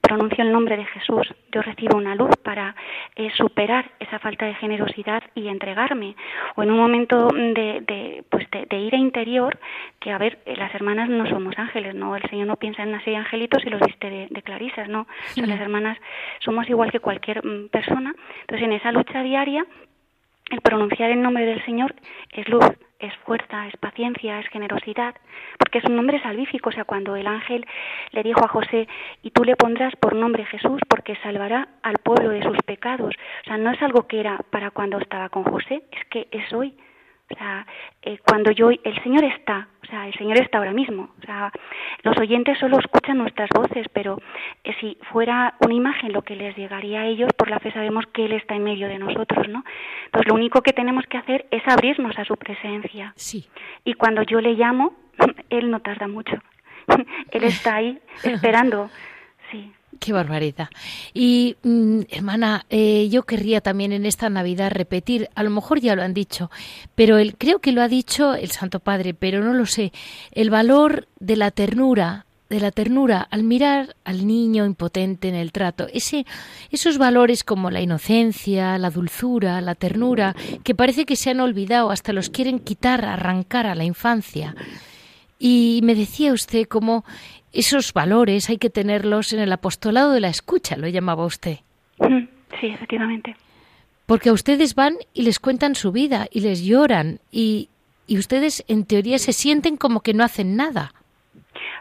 [0.00, 2.74] pronuncio el nombre de Jesús, yo recibo una luz para
[3.14, 6.16] eh, superar esa falta de generosidad y entregarme.
[6.54, 9.58] O en un momento de, de pues de, ira interior,
[10.00, 12.16] que a ver, eh, las hermanas no somos ángeles, ¿no?
[12.16, 15.06] El Señor no piensa en de angelitos y los viste de, clarisas, ¿no?
[15.36, 15.98] las hermanas
[16.40, 18.14] somos igual que cualquier mm, persona.
[18.42, 19.66] Entonces, en esa lucha diaria,
[20.50, 21.94] el pronunciar el nombre del Señor
[22.32, 22.64] es luz,
[22.98, 25.14] es fuerza, es paciencia, es generosidad,
[25.58, 26.70] porque es un nombre salvífico.
[26.70, 27.66] O sea, cuando el ángel
[28.12, 28.86] le dijo a José,
[29.22, 33.14] y tú le pondrás por nombre Jesús, porque salvará al pueblo de sus pecados.
[33.42, 36.52] O sea, no es algo que era para cuando estaba con José, es que es
[36.52, 36.74] hoy.
[37.28, 37.66] O sea,
[38.02, 41.10] eh, cuando yo, el Señor está, o sea, el Señor está ahora mismo.
[41.20, 41.50] O sea,
[42.02, 44.20] los oyentes solo escuchan nuestras voces, pero
[44.62, 48.04] eh, si fuera una imagen lo que les llegaría a ellos, por la fe sabemos
[48.12, 49.64] que Él está en medio de nosotros, ¿no?
[50.06, 53.12] Entonces, lo único que tenemos que hacer es abrirnos a su presencia.
[53.16, 53.48] Sí.
[53.84, 54.94] Y cuando yo le llamo,
[55.50, 56.36] Él no tarda mucho.
[57.30, 58.90] él está ahí esperando.
[59.50, 59.72] Sí.
[60.00, 60.68] Qué barbaridad.
[61.14, 65.96] Y, mm, hermana, eh, yo querría también en esta Navidad repetir, a lo mejor ya
[65.96, 66.50] lo han dicho,
[66.94, 69.92] pero el, creo que lo ha dicho el Santo Padre, pero no lo sé,
[70.32, 75.52] el valor de la ternura, de la ternura al mirar al niño impotente en el
[75.52, 76.26] trato, ese,
[76.70, 81.90] esos valores como la inocencia, la dulzura, la ternura, que parece que se han olvidado,
[81.90, 84.54] hasta los quieren quitar, arrancar a la infancia.
[85.38, 87.04] Y me decía usted cómo
[87.58, 91.58] esos valores hay que tenerlos en el apostolado de la escucha, lo llamaba usted.
[92.60, 93.36] Sí, efectivamente.
[94.06, 97.68] Porque a ustedes van y les cuentan su vida y les lloran y,
[98.06, 100.92] y ustedes en teoría se sienten como que no hacen nada.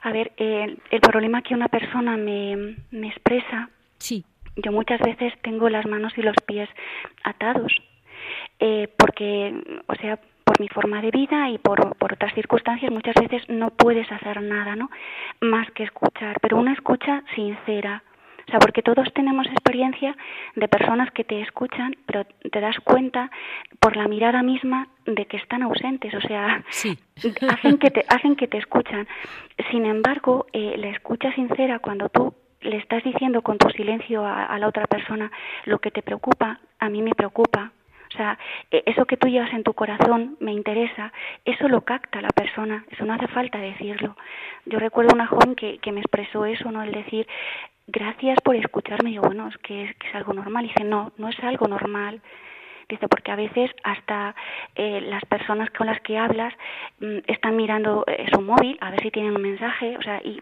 [0.02, 4.24] A ver, el problema que una persona me, me expresa, sí.
[4.56, 6.70] yo muchas veces tengo las manos y los pies
[7.24, 7.74] atados,
[8.60, 13.16] eh, porque, o sea, por mi forma de vida y por, por otras circunstancias muchas
[13.16, 14.90] veces no puedes hacer nada, ¿no?
[15.42, 18.04] Más que escuchar, pero una escucha sincera,
[18.48, 20.16] o sea, porque todos tenemos experiencia
[20.56, 23.32] de personas que te escuchan, pero te das cuenta
[23.80, 26.64] por la mirada misma de que están ausentes, o sea,
[27.50, 29.08] hacen que te hacen que te escuchan.
[29.72, 34.58] Sin embargo, eh, la escucha sincera cuando tú le estás diciendo con tu silencio a
[34.58, 35.32] la otra persona
[35.66, 37.72] lo que te preocupa, a mí me preocupa,
[38.16, 38.40] o sea,
[38.72, 41.12] e, eso que tú llevas en tu corazón me interesa,
[41.44, 44.16] eso lo capta la persona, eso no hace falta decirlo.
[44.66, 46.82] Yo recuerdo una joven que, que me expresó eso, ¿no?
[46.82, 47.28] El decir,
[47.88, 49.12] gracias por escucharme.
[49.12, 50.64] Y yo, bueno, es que, es que es algo normal.
[50.64, 52.22] Y dice, no, no es algo normal.
[52.88, 54.34] Dice, porque a veces hasta
[54.76, 56.54] eh, las personas con las que hablas
[57.00, 60.42] mm, están mirando eh, su móvil a ver si tienen un mensaje, o sea, y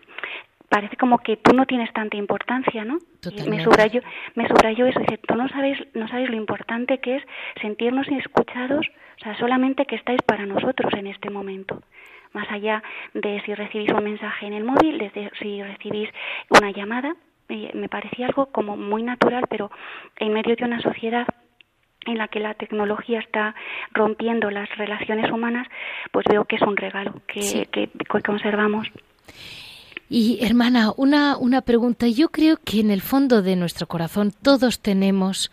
[0.73, 2.97] parece como que tú no tienes tanta importancia, ¿no?
[3.31, 4.01] Y me subrayó,
[4.33, 7.23] me subrayó eso, dice, tú no sabes, no sabes lo importante que es
[7.61, 8.83] sentirnos escuchados,
[9.19, 11.79] o sea, solamente que estáis para nosotros en este momento
[12.33, 12.81] más allá
[13.13, 16.09] de si recibís un mensaje en el móvil, desde si recibís
[16.49, 17.15] una llamada,
[17.47, 19.69] me parecía algo como muy natural, pero
[20.15, 21.27] en medio de una sociedad
[22.07, 23.53] en la que la tecnología está
[23.91, 25.67] rompiendo las relaciones humanas,
[26.11, 27.87] pues veo que es un regalo que, que
[28.23, 28.87] conservamos.
[30.09, 32.07] Y hermana, una, una pregunta.
[32.07, 35.51] Yo creo que en el fondo de nuestro corazón todos tenemos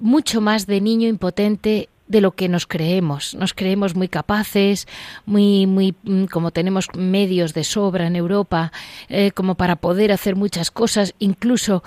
[0.00, 3.34] mucho más de niño impotente de lo que nos creemos.
[3.34, 4.88] Nos creemos muy capaces,
[5.26, 8.72] muy, muy, mm, como tenemos medios de sobra en Europa,
[9.08, 11.82] eh, como para poder hacer muchas cosas, incluso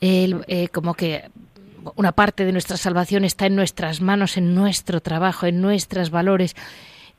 [0.00, 1.30] eh, como que
[1.94, 6.56] una parte de nuestra salvación está en nuestras manos, en nuestro trabajo, en nuestros valores.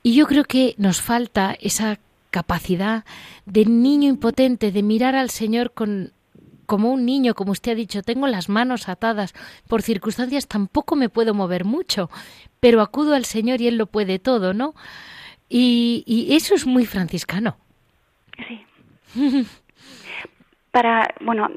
[0.03, 3.05] Y yo creo que nos falta esa capacidad
[3.45, 6.11] de niño impotente, de mirar al Señor con
[6.65, 9.33] como un niño, como usted ha dicho, tengo las manos atadas,
[9.69, 12.09] por circunstancias tampoco me puedo mover mucho,
[12.59, 14.75] pero acudo al Señor y Él lo puede todo, ¿no?
[15.47, 17.55] Y, y eso es muy franciscano.
[18.47, 18.65] Sí.
[20.71, 21.49] Para, bueno,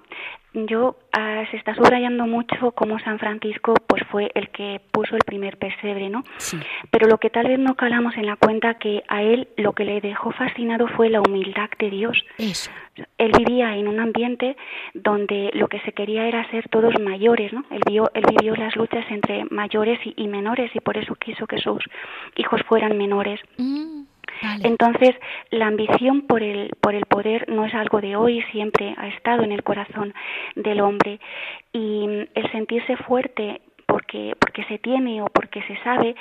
[0.52, 5.22] yo ah, se está subrayando mucho cómo San Francisco pues fue el que puso el
[5.24, 6.24] primer pesebre, ¿no?
[6.38, 6.58] Sí.
[6.90, 9.84] Pero lo que tal vez no calamos en la cuenta que a él lo que
[9.84, 12.24] le dejó fascinado fue la humildad de Dios.
[12.38, 12.70] Eso.
[13.18, 14.56] Él vivía en un ambiente
[14.94, 17.64] donde lo que se quería era ser todos mayores, ¿no?
[17.70, 21.58] Él, vio, él vivió las luchas entre mayores y, menores y por eso quiso que
[21.58, 21.82] sus
[22.36, 23.40] hijos fueran menores.
[23.56, 24.02] Mm.
[24.62, 25.14] Entonces,
[25.50, 29.42] la ambición por el, por el poder no es algo de hoy, siempre ha estado
[29.42, 30.14] en el corazón
[30.56, 31.20] del hombre.
[31.72, 36.14] Y mm, el sentirse fuerte porque, porque se tiene o porque se sabe,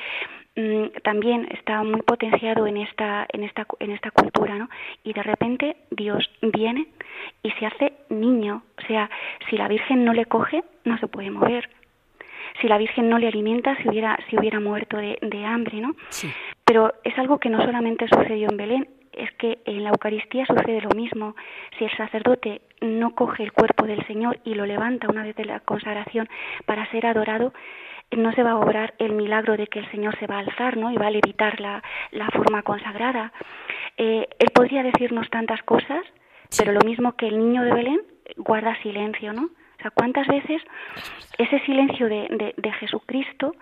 [0.55, 4.69] mm, también está muy potenciado en esta, en esta, en esta cultura, ¿no?
[5.03, 6.87] Y de repente Dios viene
[7.43, 8.63] y se hace niño.
[8.77, 9.09] O sea,
[9.49, 11.69] si la Virgen no le coge, no se puede mover
[12.61, 15.95] si la Virgen no le alimenta, si hubiera, si hubiera muerto de, de hambre, ¿no?
[16.09, 16.31] Sí.
[16.65, 20.81] Pero es algo que no solamente sucedió en Belén, es que en la Eucaristía sucede
[20.81, 21.35] lo mismo.
[21.77, 25.45] Si el sacerdote no coge el cuerpo del Señor y lo levanta una vez de
[25.45, 26.29] la consagración
[26.65, 27.53] para ser adorado,
[28.11, 30.77] no se va a obrar el milagro de que el Señor se va a alzar,
[30.77, 30.91] ¿no?
[30.91, 33.31] Y va a levitar la, la forma consagrada.
[33.97, 36.01] Eh, él podría decirnos tantas cosas,
[36.57, 38.01] pero lo mismo que el niño de Belén
[38.37, 39.49] guarda silencio, ¿no?
[39.79, 40.61] O sea, ¿cuántas veces
[41.37, 43.55] ese silencio de, de, Jesucristo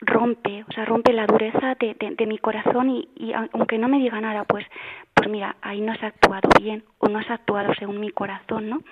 [0.00, 3.98] rompe, o sea, rompe la dureza de, de mi corazón y, y, aunque no me
[3.98, 4.66] diga nada, pues,
[5.14, 8.82] pues mira, ahí no has actuado bien o no has actuado según mi corazón, ¿no?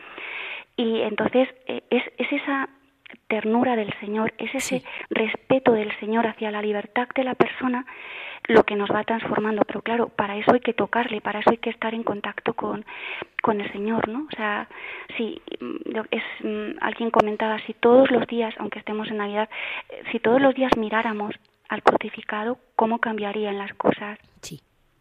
[0.76, 2.70] Y entonces eh, es, es esa
[3.28, 7.84] ternura del Señor, es ese respeto del Señor hacia la libertad de la persona
[8.48, 9.62] lo que nos va transformando.
[9.66, 12.84] Pero claro, para eso hay que tocarle, para eso hay que estar en contacto con,
[13.42, 14.26] con el Señor, ¿no?
[14.32, 14.68] O sea,
[15.16, 19.48] si mm, es, mm, alguien comentaba, si todos los días, aunque estemos en Navidad,
[19.88, 21.34] eh, si todos los días miráramos
[21.68, 24.18] al crucificado, ¿cómo cambiarían las cosas?
[24.42, 24.60] Sí,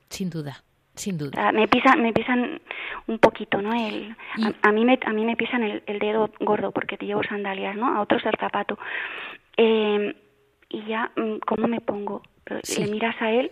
[0.10, 0.64] sin duda.
[0.96, 1.54] Sin duda.
[1.54, 2.60] me pisan, me pisan
[3.08, 3.74] un poquito, ¿no?
[3.74, 4.14] El,
[4.62, 7.78] a, mí me, a mí me pisan el, el, dedo gordo porque te llevo sandalias,
[7.78, 7.96] ¿no?
[7.96, 8.78] A otros el zapato.
[9.56, 10.14] Eh,
[10.68, 12.22] y ya, mm, ¿cómo me pongo?
[12.50, 13.52] Le miras a él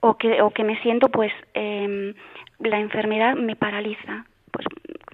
[0.00, 2.14] o que, o que me siento, pues, eh,
[2.60, 4.24] la enfermedad me paraliza.
[4.50, 4.66] Pues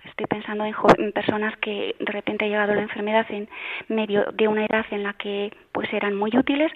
[0.04, 3.48] estoy pensando en, en, personas que de repente ha llegado la enfermedad en
[3.88, 6.70] medio de una edad en la que pues eran muy útiles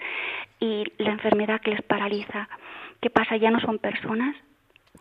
[0.58, 2.48] y la enfermedad que les paraliza.
[3.00, 3.36] ¿Qué pasa?
[3.36, 4.34] Ya no son personas,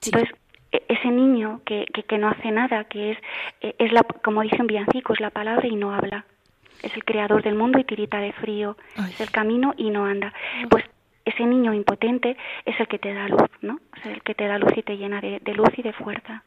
[0.03, 0.29] entonces,
[0.71, 3.17] e-, ese niño que, que, no hace nada, que es,
[3.61, 6.25] e-, es la, como dicen villancico, es la palabra y no habla.
[6.83, 8.77] es el creador del mundo y tirita de frío,
[9.09, 10.33] es el camino y no anda.
[10.69, 10.83] Pues
[11.27, 13.79] ese niño impotente es el que te da luz, ¿no?
[13.97, 16.43] Es el que te da luz y te llena de, luz y de fuerza.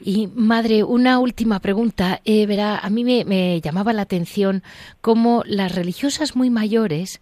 [0.00, 2.20] Y madre, una última pregunta.
[2.24, 4.62] Eh, verá, a mí me, me, llamaba la atención
[5.00, 7.20] cómo las religiosas muy mayores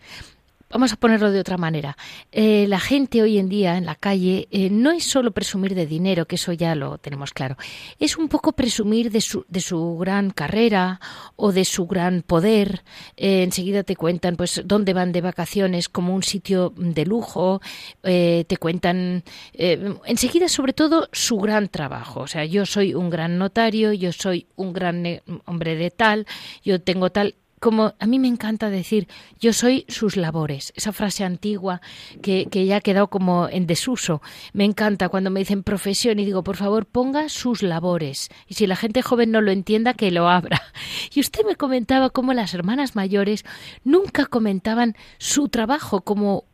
[0.68, 1.96] Vamos a ponerlo de otra manera.
[2.32, 5.86] Eh, la gente hoy en día en la calle eh, no es solo presumir de
[5.86, 7.56] dinero, que eso ya lo tenemos claro.
[8.00, 11.00] Es un poco presumir de su, de su gran carrera
[11.36, 12.82] o de su gran poder.
[13.16, 17.60] Eh, enseguida te cuentan pues dónde van de vacaciones como un sitio de lujo.
[18.02, 19.22] te cuentan
[19.54, 22.20] enseguida sobre todo su gran trabajo.
[22.20, 25.04] O sea, yo soy un gran notario, yo soy un gran
[25.44, 26.26] hombre de tal,
[26.64, 29.08] yo tengo tal como a mí me encanta decir,
[29.40, 31.80] yo soy sus labores, esa frase antigua
[32.22, 34.20] que, que, ya ha quedado como en desuso.
[34.52, 38.28] Me encanta cuando me dicen profesión y digo, por favor, ponga sus labores.
[38.46, 40.62] Y si la gente joven no lo entienda, que lo abra.
[41.14, 43.44] Y usted me comentaba cómo las hermanas mayores
[43.84, 46.44] nunca comentaban su trabajo como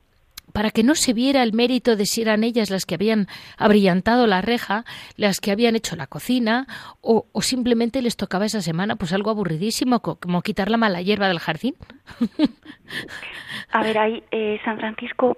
[0.52, 3.26] para que no se viera el mérito de si eran ellas las que habían
[3.58, 4.84] abrillantado la reja,
[5.16, 6.66] las que habían hecho la cocina,
[7.00, 11.38] o, simplemente les tocaba esa semana pues algo aburridísimo, como quitar la mala hierba del
[11.38, 11.74] jardín.
[13.72, 15.36] A ver, ahí eh, San Francisco,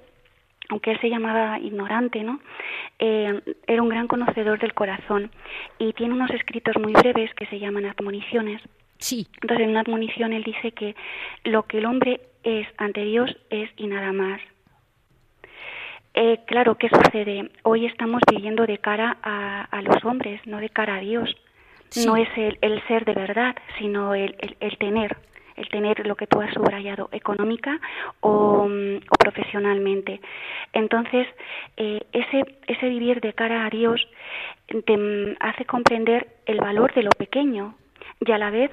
[0.68, 2.40] aunque él se llamaba ignorante, ¿no?
[2.98, 5.30] Eh, era un gran conocedor del corazón
[5.78, 8.60] y tiene unos escritos muy breves que se llaman admoniciones.
[8.98, 9.26] Sí.
[9.42, 10.94] Entonces, en una admonición él dice que
[11.44, 14.40] lo que el hombre es ante Dios es y nada más.
[16.16, 17.50] Eh, claro, ¿qué sucede?
[17.64, 21.34] Hoy estamos viviendo de cara a, los hombres, no de cara a Dios.
[22.06, 24.36] No es el, ser de verdad, sino el,
[24.78, 25.16] tener,
[25.56, 27.80] el tener lo que tú has subrayado, económica
[28.20, 30.20] o, mm, profesionalmente.
[30.72, 31.26] Entonces,
[31.76, 34.00] eh, ese, ese vivir de cara a Dios
[34.68, 37.74] te mm, hace comprender el valor de lo pequeño
[38.24, 38.70] y a la vez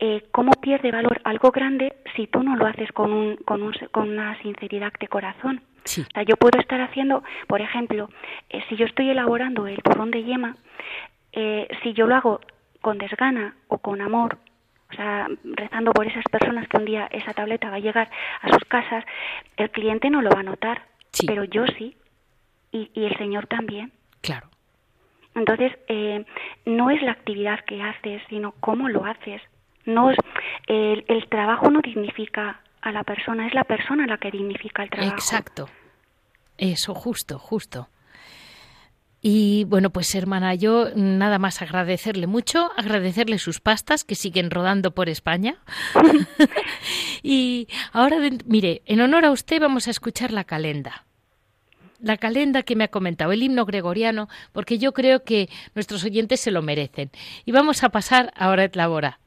[0.00, 3.72] eh, cómo pierde valor algo grande si tú no lo haces con, un, con, un,
[3.92, 5.60] con una sinceridad de corazón.
[5.84, 6.02] Sí.
[6.02, 8.10] O sea, yo puedo estar haciendo, por ejemplo,
[8.48, 10.56] eh, si yo estoy elaborando el turrón de yema,
[11.32, 12.40] eh, si yo lo hago
[12.80, 14.38] con desgana o con amor,
[14.90, 18.10] o sea, rezando por esas personas que un día esa tableta va a llegar
[18.42, 19.04] a sus casas,
[19.56, 20.82] el cliente no lo va a notar,
[21.26, 21.96] pero yo sí,
[22.72, 23.92] y, y, el Señor también.
[24.20, 24.48] Claro.
[25.34, 26.24] Entonces, eh,
[26.66, 29.40] no es la actividad que haces, sino cómo lo haces.
[29.84, 30.18] No es,
[30.66, 34.90] el, el trabajo no dignifica a la persona, es la persona la que dignifica el
[34.90, 35.14] trabajo.
[35.14, 35.68] Exacto.
[36.56, 37.88] Eso, justo, justo.
[39.22, 44.92] Y bueno, pues hermana, yo nada más agradecerle mucho, agradecerle sus pastas que siguen rodando
[44.92, 45.56] por España.
[47.22, 48.16] y ahora,
[48.46, 51.04] mire, en honor a usted vamos a escuchar la calenda.
[52.00, 56.40] La calenda que me ha comentado, el himno gregoriano, porque yo creo que nuestros oyentes
[56.40, 57.10] se lo merecen.
[57.44, 59.20] Y vamos a pasar ahora a Labora.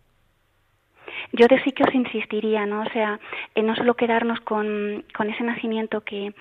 [1.34, 2.82] Yo de sí que os insistiría, ¿no?
[2.82, 3.20] O sea,
[3.56, 6.34] en no solo quedarnos con, con ese nacimiento que,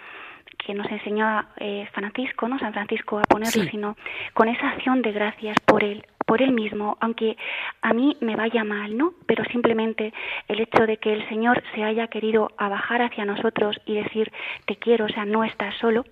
[0.64, 1.26] que nos enseñó
[1.57, 2.59] eh, Francisco, ¿no?
[2.59, 3.97] San Francisco a ponerlo, sino
[4.34, 7.36] con esa acción de gracias por él, por él mismo, aunque
[7.80, 9.14] a mí me vaya mal, ¿no?
[9.26, 10.12] Pero simplemente
[10.49, 14.30] el hecho de que el Señor se haya querido abajar hacia nosotros y decir
[14.66, 16.03] te quiero, o sea, no estás solo,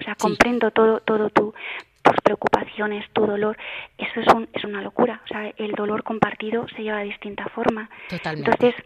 [0.00, 1.54] o sea, comprendo todo, todo tu,
[2.10, 3.56] tus preocupaciones, tu dolor,
[3.98, 5.20] eso es, un, es una locura.
[5.24, 7.88] O sea, el dolor compartido se lleva de distinta forma.
[8.08, 8.50] Totalmente.
[8.50, 8.84] Entonces,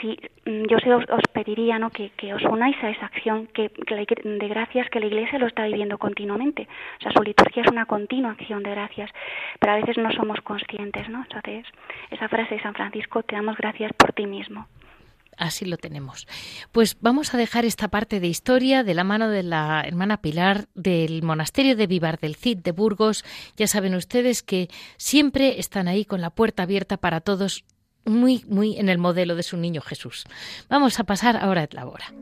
[0.00, 1.90] si mm, yo os, os pediría ¿no?
[1.90, 5.64] que, que, os unáis a esa acción que, de gracias que la Iglesia lo está
[5.66, 6.68] viviendo continuamente.
[6.98, 9.10] O sea, su liturgia es una continua acción de gracias,
[9.58, 11.22] pero a veces no somos conscientes, ¿no?
[11.22, 11.66] Entonces,
[12.10, 14.66] esa frase de San Francisco, te damos gracias por ti mismo.
[15.36, 16.26] Así lo tenemos.
[16.72, 20.68] Pues vamos a dejar esta parte de historia de la mano de la hermana Pilar
[20.74, 23.24] del monasterio de Vivar del Cid de Burgos.
[23.56, 27.64] Ya saben ustedes que siempre están ahí con la puerta abierta para todos,
[28.04, 30.24] muy, muy en el modelo de su niño Jesús.
[30.68, 32.12] Vamos a pasar ahora a la hora.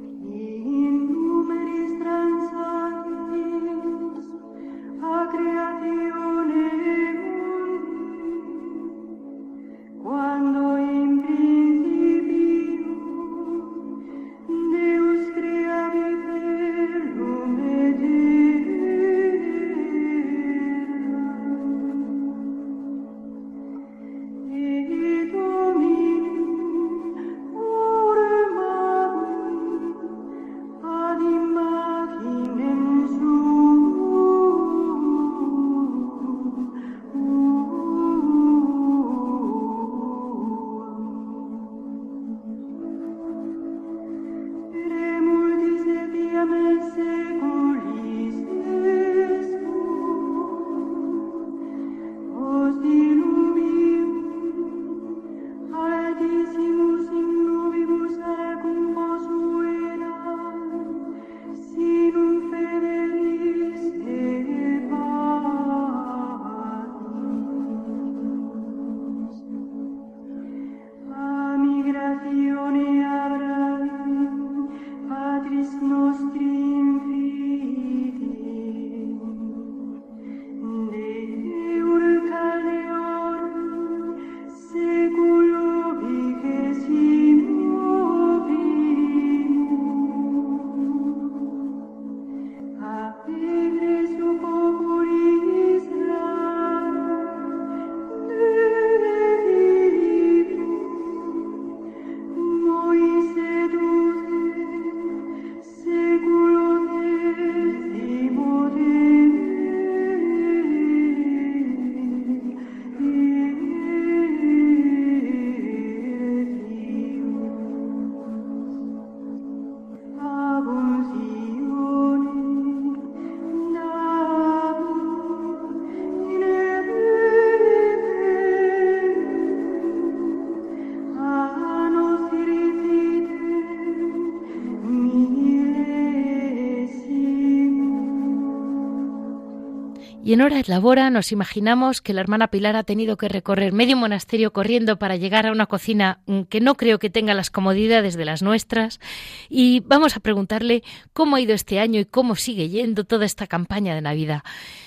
[140.31, 143.73] Y en hora de labora nos imaginamos que la hermana Pilar ha tenido que recorrer
[143.73, 147.51] medio monasterio corriendo para llegar a una cocina mm, que no creo que tenga las
[147.51, 149.01] comodidades de las nuestras.
[149.49, 153.49] Y vamos a preguntarle cómo ha ido este año y cómo sigue yendo toda esta
[153.49, 154.43] campaña de Navidad.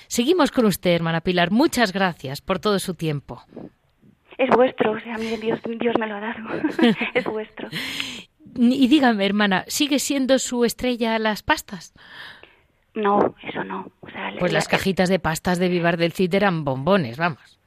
[0.06, 1.50] Seguimos con usted, hermana Pilar.
[1.50, 3.42] Muchas gracias por todo su tiempo.
[4.38, 6.48] Es vuestro, o sea, Dios, Dios me lo ha dado.
[7.14, 7.68] es vuestro.
[8.56, 11.92] Y dígame, hermana, ¿sigue siendo su estrella las pastas?
[12.94, 13.90] No, eso no.
[14.38, 17.58] pues las cajitas de pastas de Vivar del Cid eran bombones, vamos.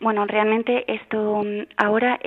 [0.00, 2.18] Bueno, realmente esto mm, ahora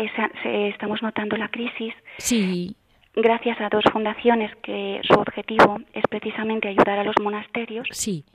[0.43, 1.93] estamos notando la crisis.
[2.17, 2.75] Sí.
[3.15, 7.87] Gracias a dos fundaciones que su objetivo es precisamente ayudar a los monasterios.
[7.91, 8.25] Sí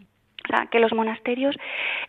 [0.71, 1.57] que los monasterios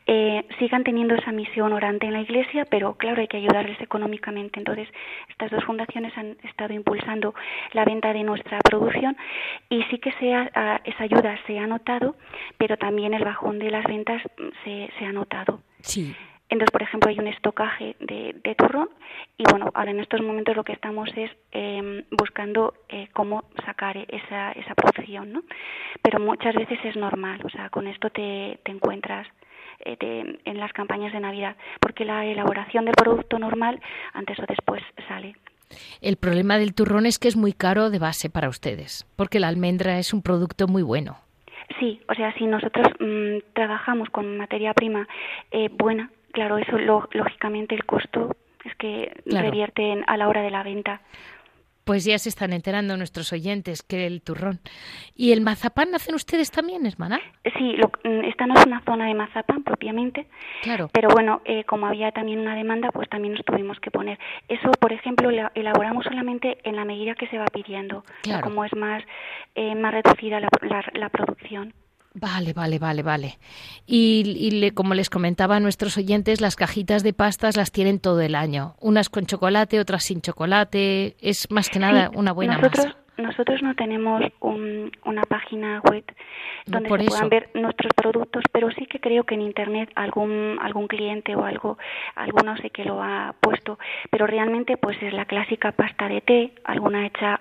[0.07, 4.59] eh, sigan teniendo esa misión orante en la Iglesia, pero claro, hay que ayudarles económicamente.
[4.59, 4.87] Entonces,
[5.29, 7.33] estas dos fundaciones han estado impulsando
[7.73, 9.17] la venta de nuestra producción
[9.69, 12.15] y sí que sea, esa ayuda se ha notado,
[12.57, 14.21] pero también el bajón de las ventas
[14.63, 15.61] se, se ha notado.
[15.81, 16.15] Sí.
[16.51, 18.89] Entonces, por ejemplo, hay un estocaje de, turrón
[19.37, 23.95] y bueno, ahora en estos momentos lo que estamos es em, buscando eh, cómo sacar
[23.97, 25.43] esa, esa producción, ¿no?
[26.03, 29.27] Pero muchas veces es normal, o sea, con esto te, te encuentras
[29.85, 33.79] eh, en las campañas de Navidad, porque la elaboración del producto normal
[34.13, 35.35] antes o después sale.
[36.01, 39.47] El problema del turrón es que es muy caro de base para ustedes, porque la
[39.47, 41.17] almendra es un producto muy bueno.
[41.79, 45.07] Sí, o sea, si nosotros mm, trabajamos con materia prima
[45.51, 50.63] eh, buena, claro, eso lógicamente el costo es que revierte a la hora de la
[50.63, 51.01] venta.
[51.83, 54.59] Pues ya se están enterando nuestros oyentes que el turrón.
[55.15, 57.19] ¿Y el mazapán hacen ustedes también, hermana?
[57.57, 60.27] Sí, lo, mm, esta no es una zona de mazapán propiamente.
[60.61, 60.89] Claro.
[60.93, 64.19] Pero bueno, eh, como había también una demanda, pues también nos tuvimos que poner.
[64.47, 68.03] Eso, por ejemplo, lo elaboramos solamente en la medida que se va pidiendo.
[68.21, 68.43] Claro.
[68.43, 69.03] como es más,
[69.55, 70.49] eh, más reducida la,
[70.93, 71.73] la producción.
[72.13, 73.37] Vale, vale, vale, vale.
[73.87, 78.35] Y, como les comentaba a nuestros oyentes, las cajitas de pastas las tienen todo el
[78.35, 78.75] año.
[78.81, 81.15] Unas con chocolate, otras sin chocolate.
[81.21, 86.03] Es más que nada una buena nosotros, Nosotros no tenemos una página web
[86.65, 90.87] donde se puedan ver nuestros productos, pero sí que creo que en internet algún algún
[90.87, 91.77] cliente o algo,
[92.15, 96.53] alguno sé que lo ha puesto, pero realmente pues es la clásica pasta de té,
[96.65, 97.39] alguna hecha,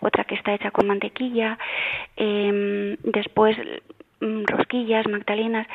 [0.00, 1.58] otra que está hecha con mantequilla,
[2.16, 3.56] eh, después
[4.20, 5.66] rosquillas, magdalenas.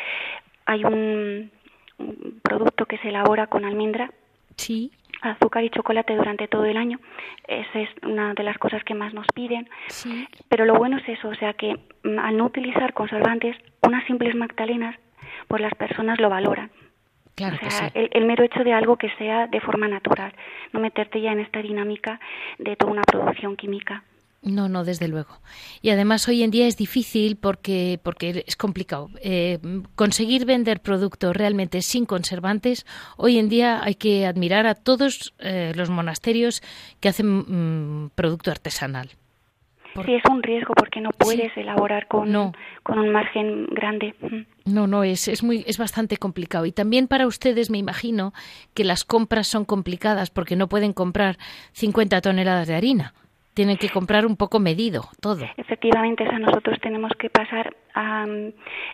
[0.65, 1.51] Hay un,
[2.43, 4.11] producto que se elabora con almendra.
[4.55, 6.99] Sí azúcar y chocolate durante todo el año.
[7.47, 9.69] Esa es una de las cosas que más nos piden.
[10.47, 14.35] Pero lo bueno es eso, o sea que mm, al no utilizar conservantes, unas simples
[14.35, 14.95] magdalenas,
[15.47, 16.71] pues las personas lo valoran.
[17.35, 20.33] Claro o sea, el, el, mero hecho de algo que sea de forma natural,
[20.73, 22.19] no meterte ya en esta dinámica
[22.57, 24.03] de toda una producción química.
[24.41, 25.41] No, no, desde luego.
[25.81, 29.09] Y además hoy en día es difícil porque, porque es complicado.
[29.21, 29.59] Eh,
[29.95, 32.85] conseguir vender productos realmente sin conservantes,
[33.17, 36.61] hoy en día hay que admirar a todos eh, los monasterios
[37.01, 39.09] que hacen mm, producto artesanal.
[40.05, 42.31] Sí, es un riesgo porque no puedes elaborar con,
[42.83, 44.15] con un margen grande.
[44.63, 46.65] No, no, es, es, muy, es bastante complicado.
[46.65, 48.31] Y también para ustedes me imagino
[48.73, 51.37] que las compras son complicadas porque no pueden comprar
[51.73, 53.13] 50 toneladas de harina
[53.59, 55.43] tienen que comprar un poco medido todo.
[55.57, 58.25] Efectivamente, a nosotros tenemos que pasar a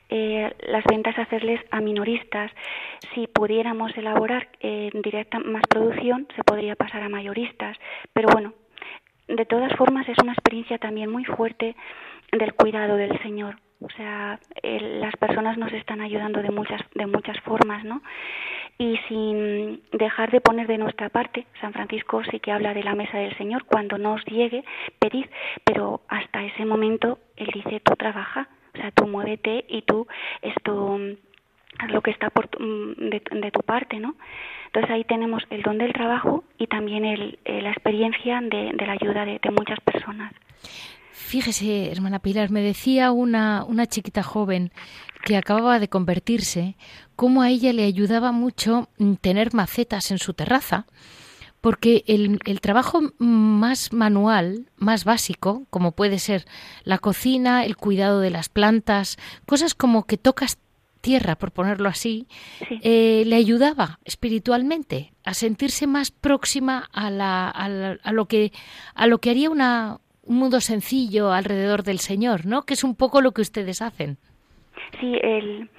[0.09, 2.51] eh, las ventas, hacerles a minoristas.
[3.13, 7.78] Si pudiéramos elaborar eh, directa más producción, se podría pasar a mayoristas.
[8.11, 8.55] Pero bueno,
[9.28, 11.76] de todas formas es una experiencia también muy fuerte
[12.32, 13.57] del cuidado del Señor.
[13.82, 18.01] O sea, las personas nos están ayudando de muchas, de muchas formas, ¿no?
[18.78, 21.45] y sin dejar de poner de nuestra parte.
[21.61, 24.63] San Francisco sí que habla de la mesa del Señor, cuando nos llegue,
[24.99, 25.26] pedid,
[25.63, 30.07] pero hasta ese momento Él dice, tú trabaja, o sea, tú muévete y tú
[30.41, 30.99] esto
[31.80, 34.15] haz lo que está por mm, de, tu parte, ¿no?
[34.67, 38.86] Entonces ahí tenemos el don del trabajo y también el, eh, la experiencia de, de
[38.86, 40.34] la ayuda de, de muchas personas.
[41.18, 44.74] Fíjese, hermana Pilar, me decía una, una chiquita joven
[45.24, 46.76] que acababa de convertirse,
[47.16, 48.89] cómo a ella le ayudaba mucho
[49.22, 50.88] tener macetas en su terraza,
[51.61, 56.45] porque el, el, trabajo más manual, más básico, como puede ser
[56.84, 60.59] la cocina, el cuidado de las plantas, cosas como que tocas
[60.99, 62.28] tierra, por ponerlo así,
[62.82, 68.51] eh, le ayudaba espiritualmente a sentirse más próxima a, la, a, lo que,
[68.95, 72.63] a lo que haría una, un mundo sencillo alrededor del Señor, ¿no?
[72.63, 74.17] Que es un poco lo que ustedes hacen.
[74.99, 75.69] Sí, el,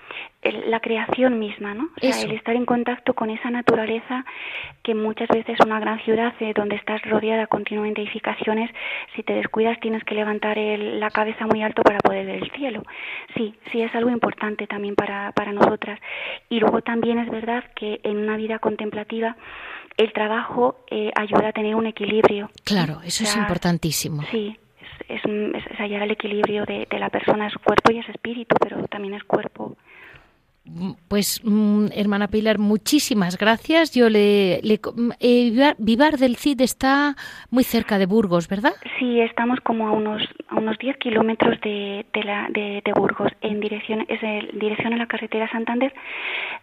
[0.66, 1.84] la creación misma, ¿no?
[1.84, 4.24] O sea, el estar en contacto con esa naturaleza
[4.82, 8.70] que muchas veces una gran ciudad eh, donde estás rodeada continuamente de edificaciones,
[9.14, 12.82] si te descuidas tienes que levantar la cabeza muy alto para poder ver el cielo.
[13.36, 15.98] Sí, sí es algo importante también para, para nosotras.
[16.48, 19.36] Y luego también es verdad que en una vida contemplativa
[19.96, 22.50] el trabajo eh, ayuda a tener un equilibrio.
[22.64, 24.22] Claro, eso es importantísimo.
[24.30, 24.56] Sí,
[25.08, 28.86] es, es, hallar el equilibrio de, de la persona, es cuerpo y es espíritu, pero
[28.88, 29.76] también es cuerpo
[31.08, 31.40] pues,
[31.94, 33.92] hermana Pilar, muchísimas gracias.
[33.92, 34.60] Yo le,
[35.20, 37.14] eh, Vivar del Cid está
[37.50, 38.74] muy cerca de Burgos, ¿verdad?
[38.98, 43.60] Sí, estamos como a unos a unos 10 kilómetros de, de, la, de, Burgos, en
[43.60, 45.92] dirección es en dirección a la carretera Santander.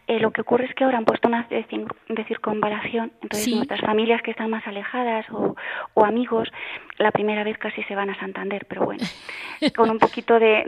[0.08, 1.66] Eh, lo que ocurre es que ahora han puesto una de,
[2.28, 5.56] circunvalación, entonces nuestras familias que están más alejadas o,
[5.94, 6.50] o amigos,
[6.98, 9.04] la primera vez casi se van a Santander, pero bueno,
[9.76, 10.64] con un poquito de,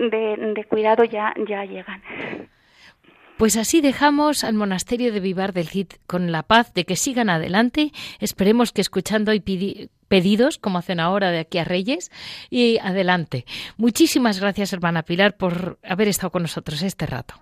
[0.55, 2.01] de cuidado ya ya llegan.
[3.37, 7.29] Pues así dejamos al monasterio de Vivar del Cid con la paz de que sigan
[7.29, 7.91] adelante.
[8.19, 9.41] Esperemos que escuchando hoy
[10.07, 12.11] pedidos, como hacen ahora de aquí a Reyes,
[12.49, 13.45] y adelante.
[13.75, 17.35] Muchísimas gracias, hermana Pilar, por haber estado con nosotros este rato.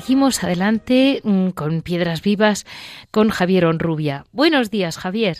[0.00, 2.66] Seguimos adelante mm, con Piedras Vivas
[3.10, 4.24] con Javier Onrubia.
[4.30, 5.38] Buenos días, Javier.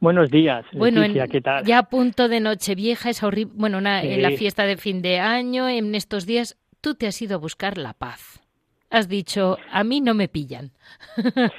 [0.00, 1.64] Buenos días, bueno, ¿qué tal?
[1.64, 5.68] Ya a punto de Nochevieja, es horrible, bueno, en la fiesta de fin de año,
[5.68, 8.42] en estos días, tú te has ido a buscar la paz.
[8.90, 10.72] Has dicho, a mí no me pillan.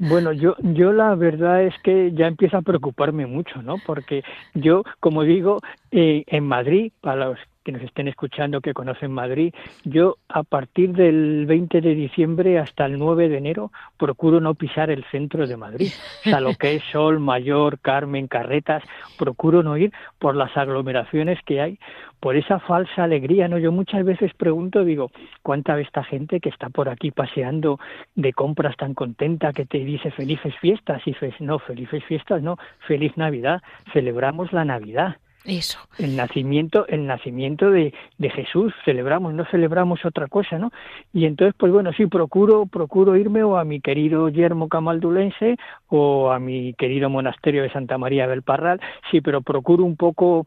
[0.00, 3.76] Bueno, yo, yo la verdad es que ya empieza a preocuparme mucho, ¿no?
[3.86, 4.24] Porque
[4.54, 5.60] yo, como digo,
[5.92, 9.52] eh, en Madrid, para los que nos estén escuchando que conocen Madrid,
[9.82, 14.88] yo a partir del 20 de diciembre hasta el 9 de enero procuro no pisar
[14.88, 15.90] el centro de Madrid.
[16.20, 18.84] O sea, lo que es Sol, Mayor, Carmen, Carretas,
[19.18, 21.80] procuro no ir por las aglomeraciones que hay,
[22.20, 23.58] por esa falsa alegría, ¿no?
[23.58, 25.10] Yo muchas veces pregunto, digo,
[25.42, 27.80] ¿cuánta ve esta gente que está por aquí paseando
[28.14, 31.02] de compras tan contenta que te dice felices fiestas?
[31.04, 33.60] Y dices, no, felices fiestas, no, feliz Navidad,
[33.92, 35.16] celebramos la Navidad.
[35.46, 35.78] Eso.
[35.98, 40.72] El nacimiento, el nacimiento de, de, Jesús, celebramos, no celebramos otra cosa, ¿no?
[41.12, 45.56] Y entonces, pues bueno, sí, procuro, procuro irme o a mi querido yermo camaldulense
[45.88, 48.80] o a mi querido monasterio de Santa María del Parral,
[49.10, 50.46] sí, pero procuro un poco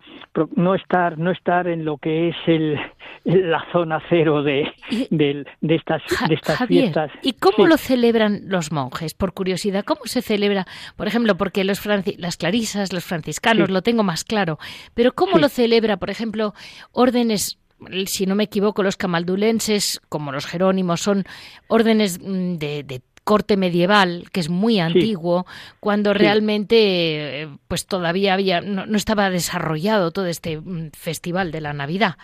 [0.55, 2.77] no estar, no estar en lo que es el,
[3.23, 4.71] la zona cero de,
[5.09, 7.11] de, de estas, de estas Javier, fiestas.
[7.21, 7.69] ¿Y cómo sí.
[7.69, 9.13] lo celebran los monjes?
[9.13, 10.65] Por curiosidad, ¿cómo se celebra?
[10.95, 13.73] Por ejemplo, porque los franci las clarisas, los franciscanos, sí.
[13.73, 14.59] lo tengo más claro.
[14.93, 15.41] Pero ¿cómo sí.
[15.41, 16.53] lo celebra, por ejemplo,
[16.91, 17.57] órdenes
[18.07, 21.23] si no me equivoco, los camaldulenses, como los jerónimos, son
[21.69, 25.73] órdenes mm, de, de corte medieval, que es muy antiguo, sí.
[25.79, 26.17] cuando sí.
[26.17, 32.15] realmente pues todavía había no, no, estaba desarrollado todo este mm, festival de la Navidad.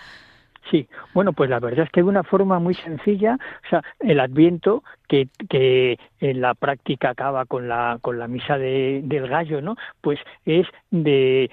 [0.72, 4.20] Sí, bueno, pues la verdad es que de una forma muy sencilla, o sea, el
[4.20, 9.62] Adviento que, que en la práctica acaba con la con la misa de, del gallo,
[9.62, 9.76] ¿no?
[10.02, 11.52] Pues es de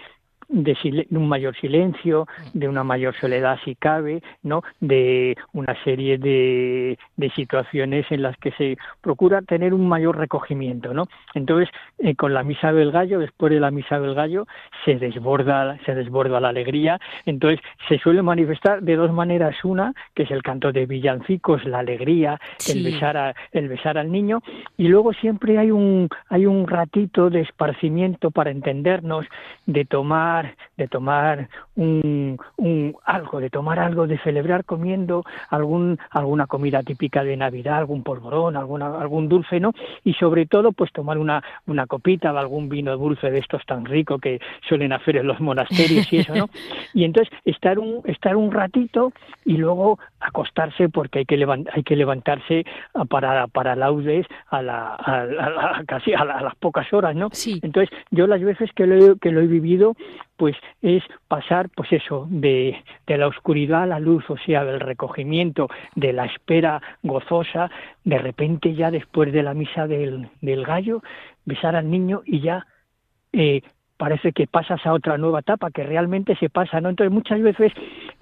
[0.52, 4.62] de, un mayor silencio, de una mayor soledad si cabe, ¿no?
[4.80, 10.92] de una serie de, de situaciones en las que se procura tener un mayor recogimiento,
[10.94, 11.06] ¿no?
[11.34, 14.46] Entonces, eh, con la misa del gallo, después de la misa del gallo,
[14.84, 20.24] se desborda, se desborda la alegría, entonces se suele manifestar de dos maneras, una, que
[20.24, 22.78] es el canto de villancicos, la alegría, sí.
[22.78, 24.42] el besar a, el besar al niño,
[24.76, 29.26] y luego siempre hay un hay un ratito de esparcimiento para entendernos,
[29.66, 30.41] de tomar
[30.76, 37.24] de tomar un, un, algo, de tomar algo, de celebrar comiendo algún, alguna comida típica
[37.24, 39.72] de Navidad, algún polvorón, alguna, algún dulce, ¿no?
[40.04, 43.84] Y sobre todo, pues tomar una, una copita de algún vino dulce de estos tan
[43.84, 46.48] rico que suelen hacer en los monasterios y eso, ¿no?
[46.94, 49.12] Y entonces estar un, estar un ratito
[49.44, 52.64] y luego acostarse porque hay que, levant, hay que levantarse
[53.08, 57.14] para, para laudes a, la, a, a, a casi a, la, a, las pocas horas,
[57.16, 57.28] ¿no?
[57.32, 57.60] Sí.
[57.62, 59.94] Entonces, yo las veces que lo que lo he vivido,
[60.42, 62.76] pues es pasar, pues eso, de,
[63.06, 67.70] de la oscuridad a la luz, o sea, del recogimiento, de la espera gozosa,
[68.02, 71.00] de repente ya después de la misa del, del gallo,
[71.44, 72.66] besar al niño y ya
[73.32, 73.62] eh,
[74.02, 76.88] parece que pasas a otra nueva etapa, que realmente se pasa, ¿no?
[76.88, 77.70] Entonces muchas veces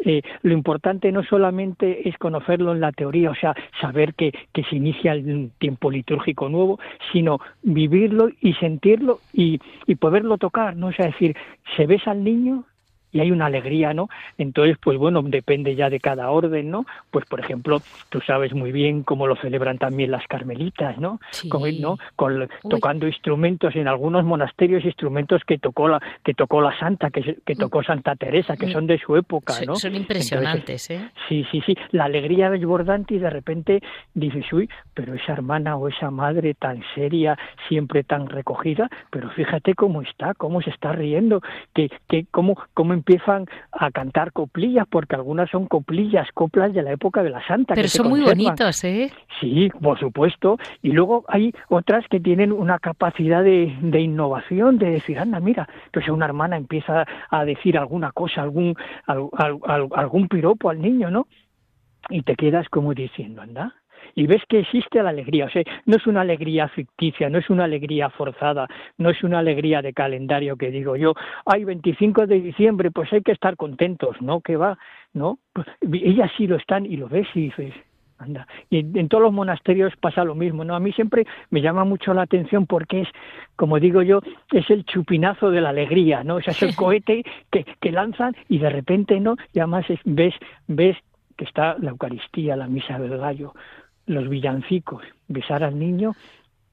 [0.00, 4.62] eh, lo importante no solamente es conocerlo en la teoría, o sea, saber que, que
[4.64, 6.78] se inicia el tiempo litúrgico nuevo,
[7.12, 10.88] sino vivirlo y sentirlo y, y poderlo tocar, ¿no?
[10.88, 11.34] O sea, decir,
[11.74, 12.64] se besa al niño,
[13.12, 14.08] y hay una alegría, ¿no?
[14.38, 16.86] Entonces, pues bueno, depende ya de cada orden, ¿no?
[17.10, 21.20] Pues por ejemplo, tú sabes muy bien cómo lo celebran también las carmelitas, ¿no?
[21.30, 21.48] Sí.
[21.48, 21.96] Con, ¿no?
[22.16, 27.38] Con, tocando instrumentos en algunos monasterios, instrumentos que tocó la que tocó la santa, que,
[27.44, 29.76] que tocó Santa Teresa, que son de su época, ¿no?
[29.76, 31.22] Son impresionantes, Entonces, ¿eh?
[31.28, 31.76] Sí, sí, sí.
[31.92, 33.80] La alegría desbordante y de repente
[34.14, 37.38] dices, uy, pero esa hermana o esa madre tan seria,
[37.68, 41.40] siempre tan recogida, pero fíjate cómo está, cómo se está riendo,
[41.74, 46.92] que, que cómo, cómo empiezan a cantar coplillas, porque algunas son coplillas, coplas de la
[46.92, 47.74] época de la Santa.
[47.74, 49.10] Pero que son muy bonitos, ¿eh?
[49.40, 50.58] Sí, por supuesto.
[50.82, 55.68] Y luego hay otras que tienen una capacidad de, de innovación, de decir, anda, mira,
[55.92, 58.74] pues una hermana empieza a decir alguna cosa, algún,
[59.06, 61.26] al, al, algún piropo al niño, ¿no?
[62.08, 63.74] Y te quedas como diciendo, anda,
[64.14, 65.46] y ves que existe la alegría.
[65.46, 69.38] O sea, no es una alegría ficticia, no es una alegría forzada, no es una
[69.38, 71.14] alegría de calendario que digo yo,
[71.46, 74.40] ay, 25 de diciembre, pues hay que estar contentos, ¿no?
[74.40, 74.78] Que va,
[75.12, 75.38] ¿no?
[75.52, 77.74] Pues ellas sí lo están y lo ves y dices,
[78.18, 78.46] anda.
[78.68, 80.74] Y en, en, todos los monasterios pasa lo mismo, ¿no?
[80.74, 83.08] A mí siempre me llama mucho la atención porque es,
[83.56, 84.20] como digo yo,
[84.52, 86.36] es el chupinazo de la alegría, ¿no?
[86.36, 89.36] O sea, es el cohete que, que lanzan y de repente, ¿no?
[89.52, 90.34] Y además es, ves,
[90.68, 90.96] ves
[91.36, 93.54] que está la Eucaristía, la misa del gallo,
[94.10, 96.14] los villancicos, besar al niño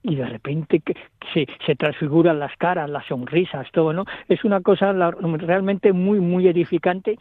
[0.04, 0.96] y de repente que
[1.34, 4.06] se, se transfiguran las caras, las sonrisas, todo, ¿no?
[4.30, 7.18] Es una cosa realmente muy, muy edificante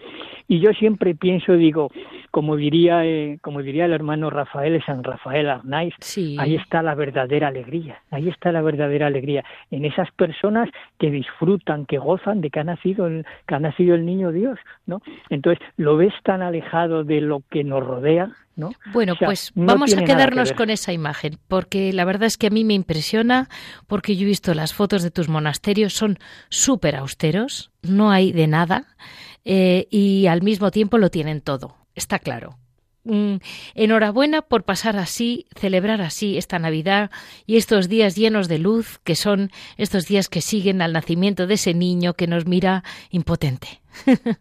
[0.47, 1.91] y yo siempre pienso, digo,
[2.31, 5.95] como diría, eh, como diría el hermano Rafael, San Rafael Arnaiz,
[6.39, 11.87] ahí está la verdadera alegría, ahí está la verdadera alegría, en esas personas que disfrutan,
[11.87, 15.03] que gozan de que ha nacido el, que ha nacido el niño Dios, ¿no?
[15.29, 18.73] Entonces, lo ves tan alejado de lo que nos rodea, ¿No?
[18.93, 22.65] Bueno, pues vamos a quedarnos con esa imagen, porque la verdad es que a mí
[22.65, 23.51] me impresiona,
[23.87, 28.47] porque yo he visto las fotos de tus monasterios, son súper austeros, no hay de
[28.47, 28.97] nada,
[29.45, 32.59] eh, y al mismo tiempo lo tienen todo, está claro.
[33.07, 33.37] Mm,
[33.77, 37.13] enhorabuena por pasar así, celebrar así esta Navidad
[37.47, 41.55] y estos días llenos de luz, que son estos días que siguen al nacimiento de
[41.55, 43.81] ese niño que nos mira impotente.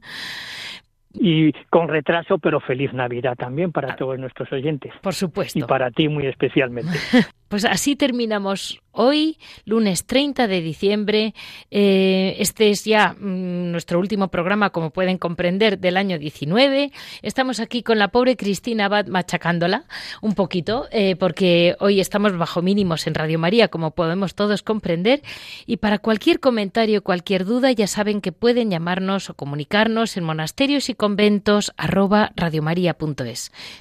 [1.20, 3.96] y con retraso, pero feliz Navidad también para ah.
[3.96, 4.94] todos nuestros oyentes.
[5.02, 5.58] Por supuesto.
[5.60, 6.98] Y para ti muy especialmente.
[7.48, 11.34] Pues así terminamos hoy, lunes 30 de diciembre.
[11.72, 16.92] Eh, este es ya mm, nuestro último programa, como pueden comprender, del año 19.
[17.22, 19.86] Estamos aquí con la pobre Cristina Abad machacándola
[20.22, 25.22] un poquito, eh, porque hoy estamos bajo mínimos en Radio María, como podemos todos comprender.
[25.66, 30.90] Y para cualquier comentario, cualquier duda, ya saben que pueden llamarnos o comunicarnos en monasterios
[30.90, 32.32] y conventos arroba.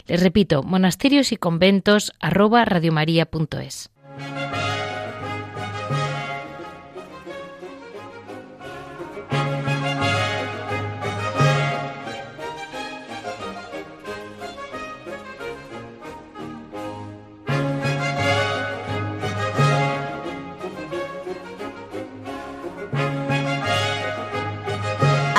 [0.07, 2.65] Les repito, monasterios y conventos arroba.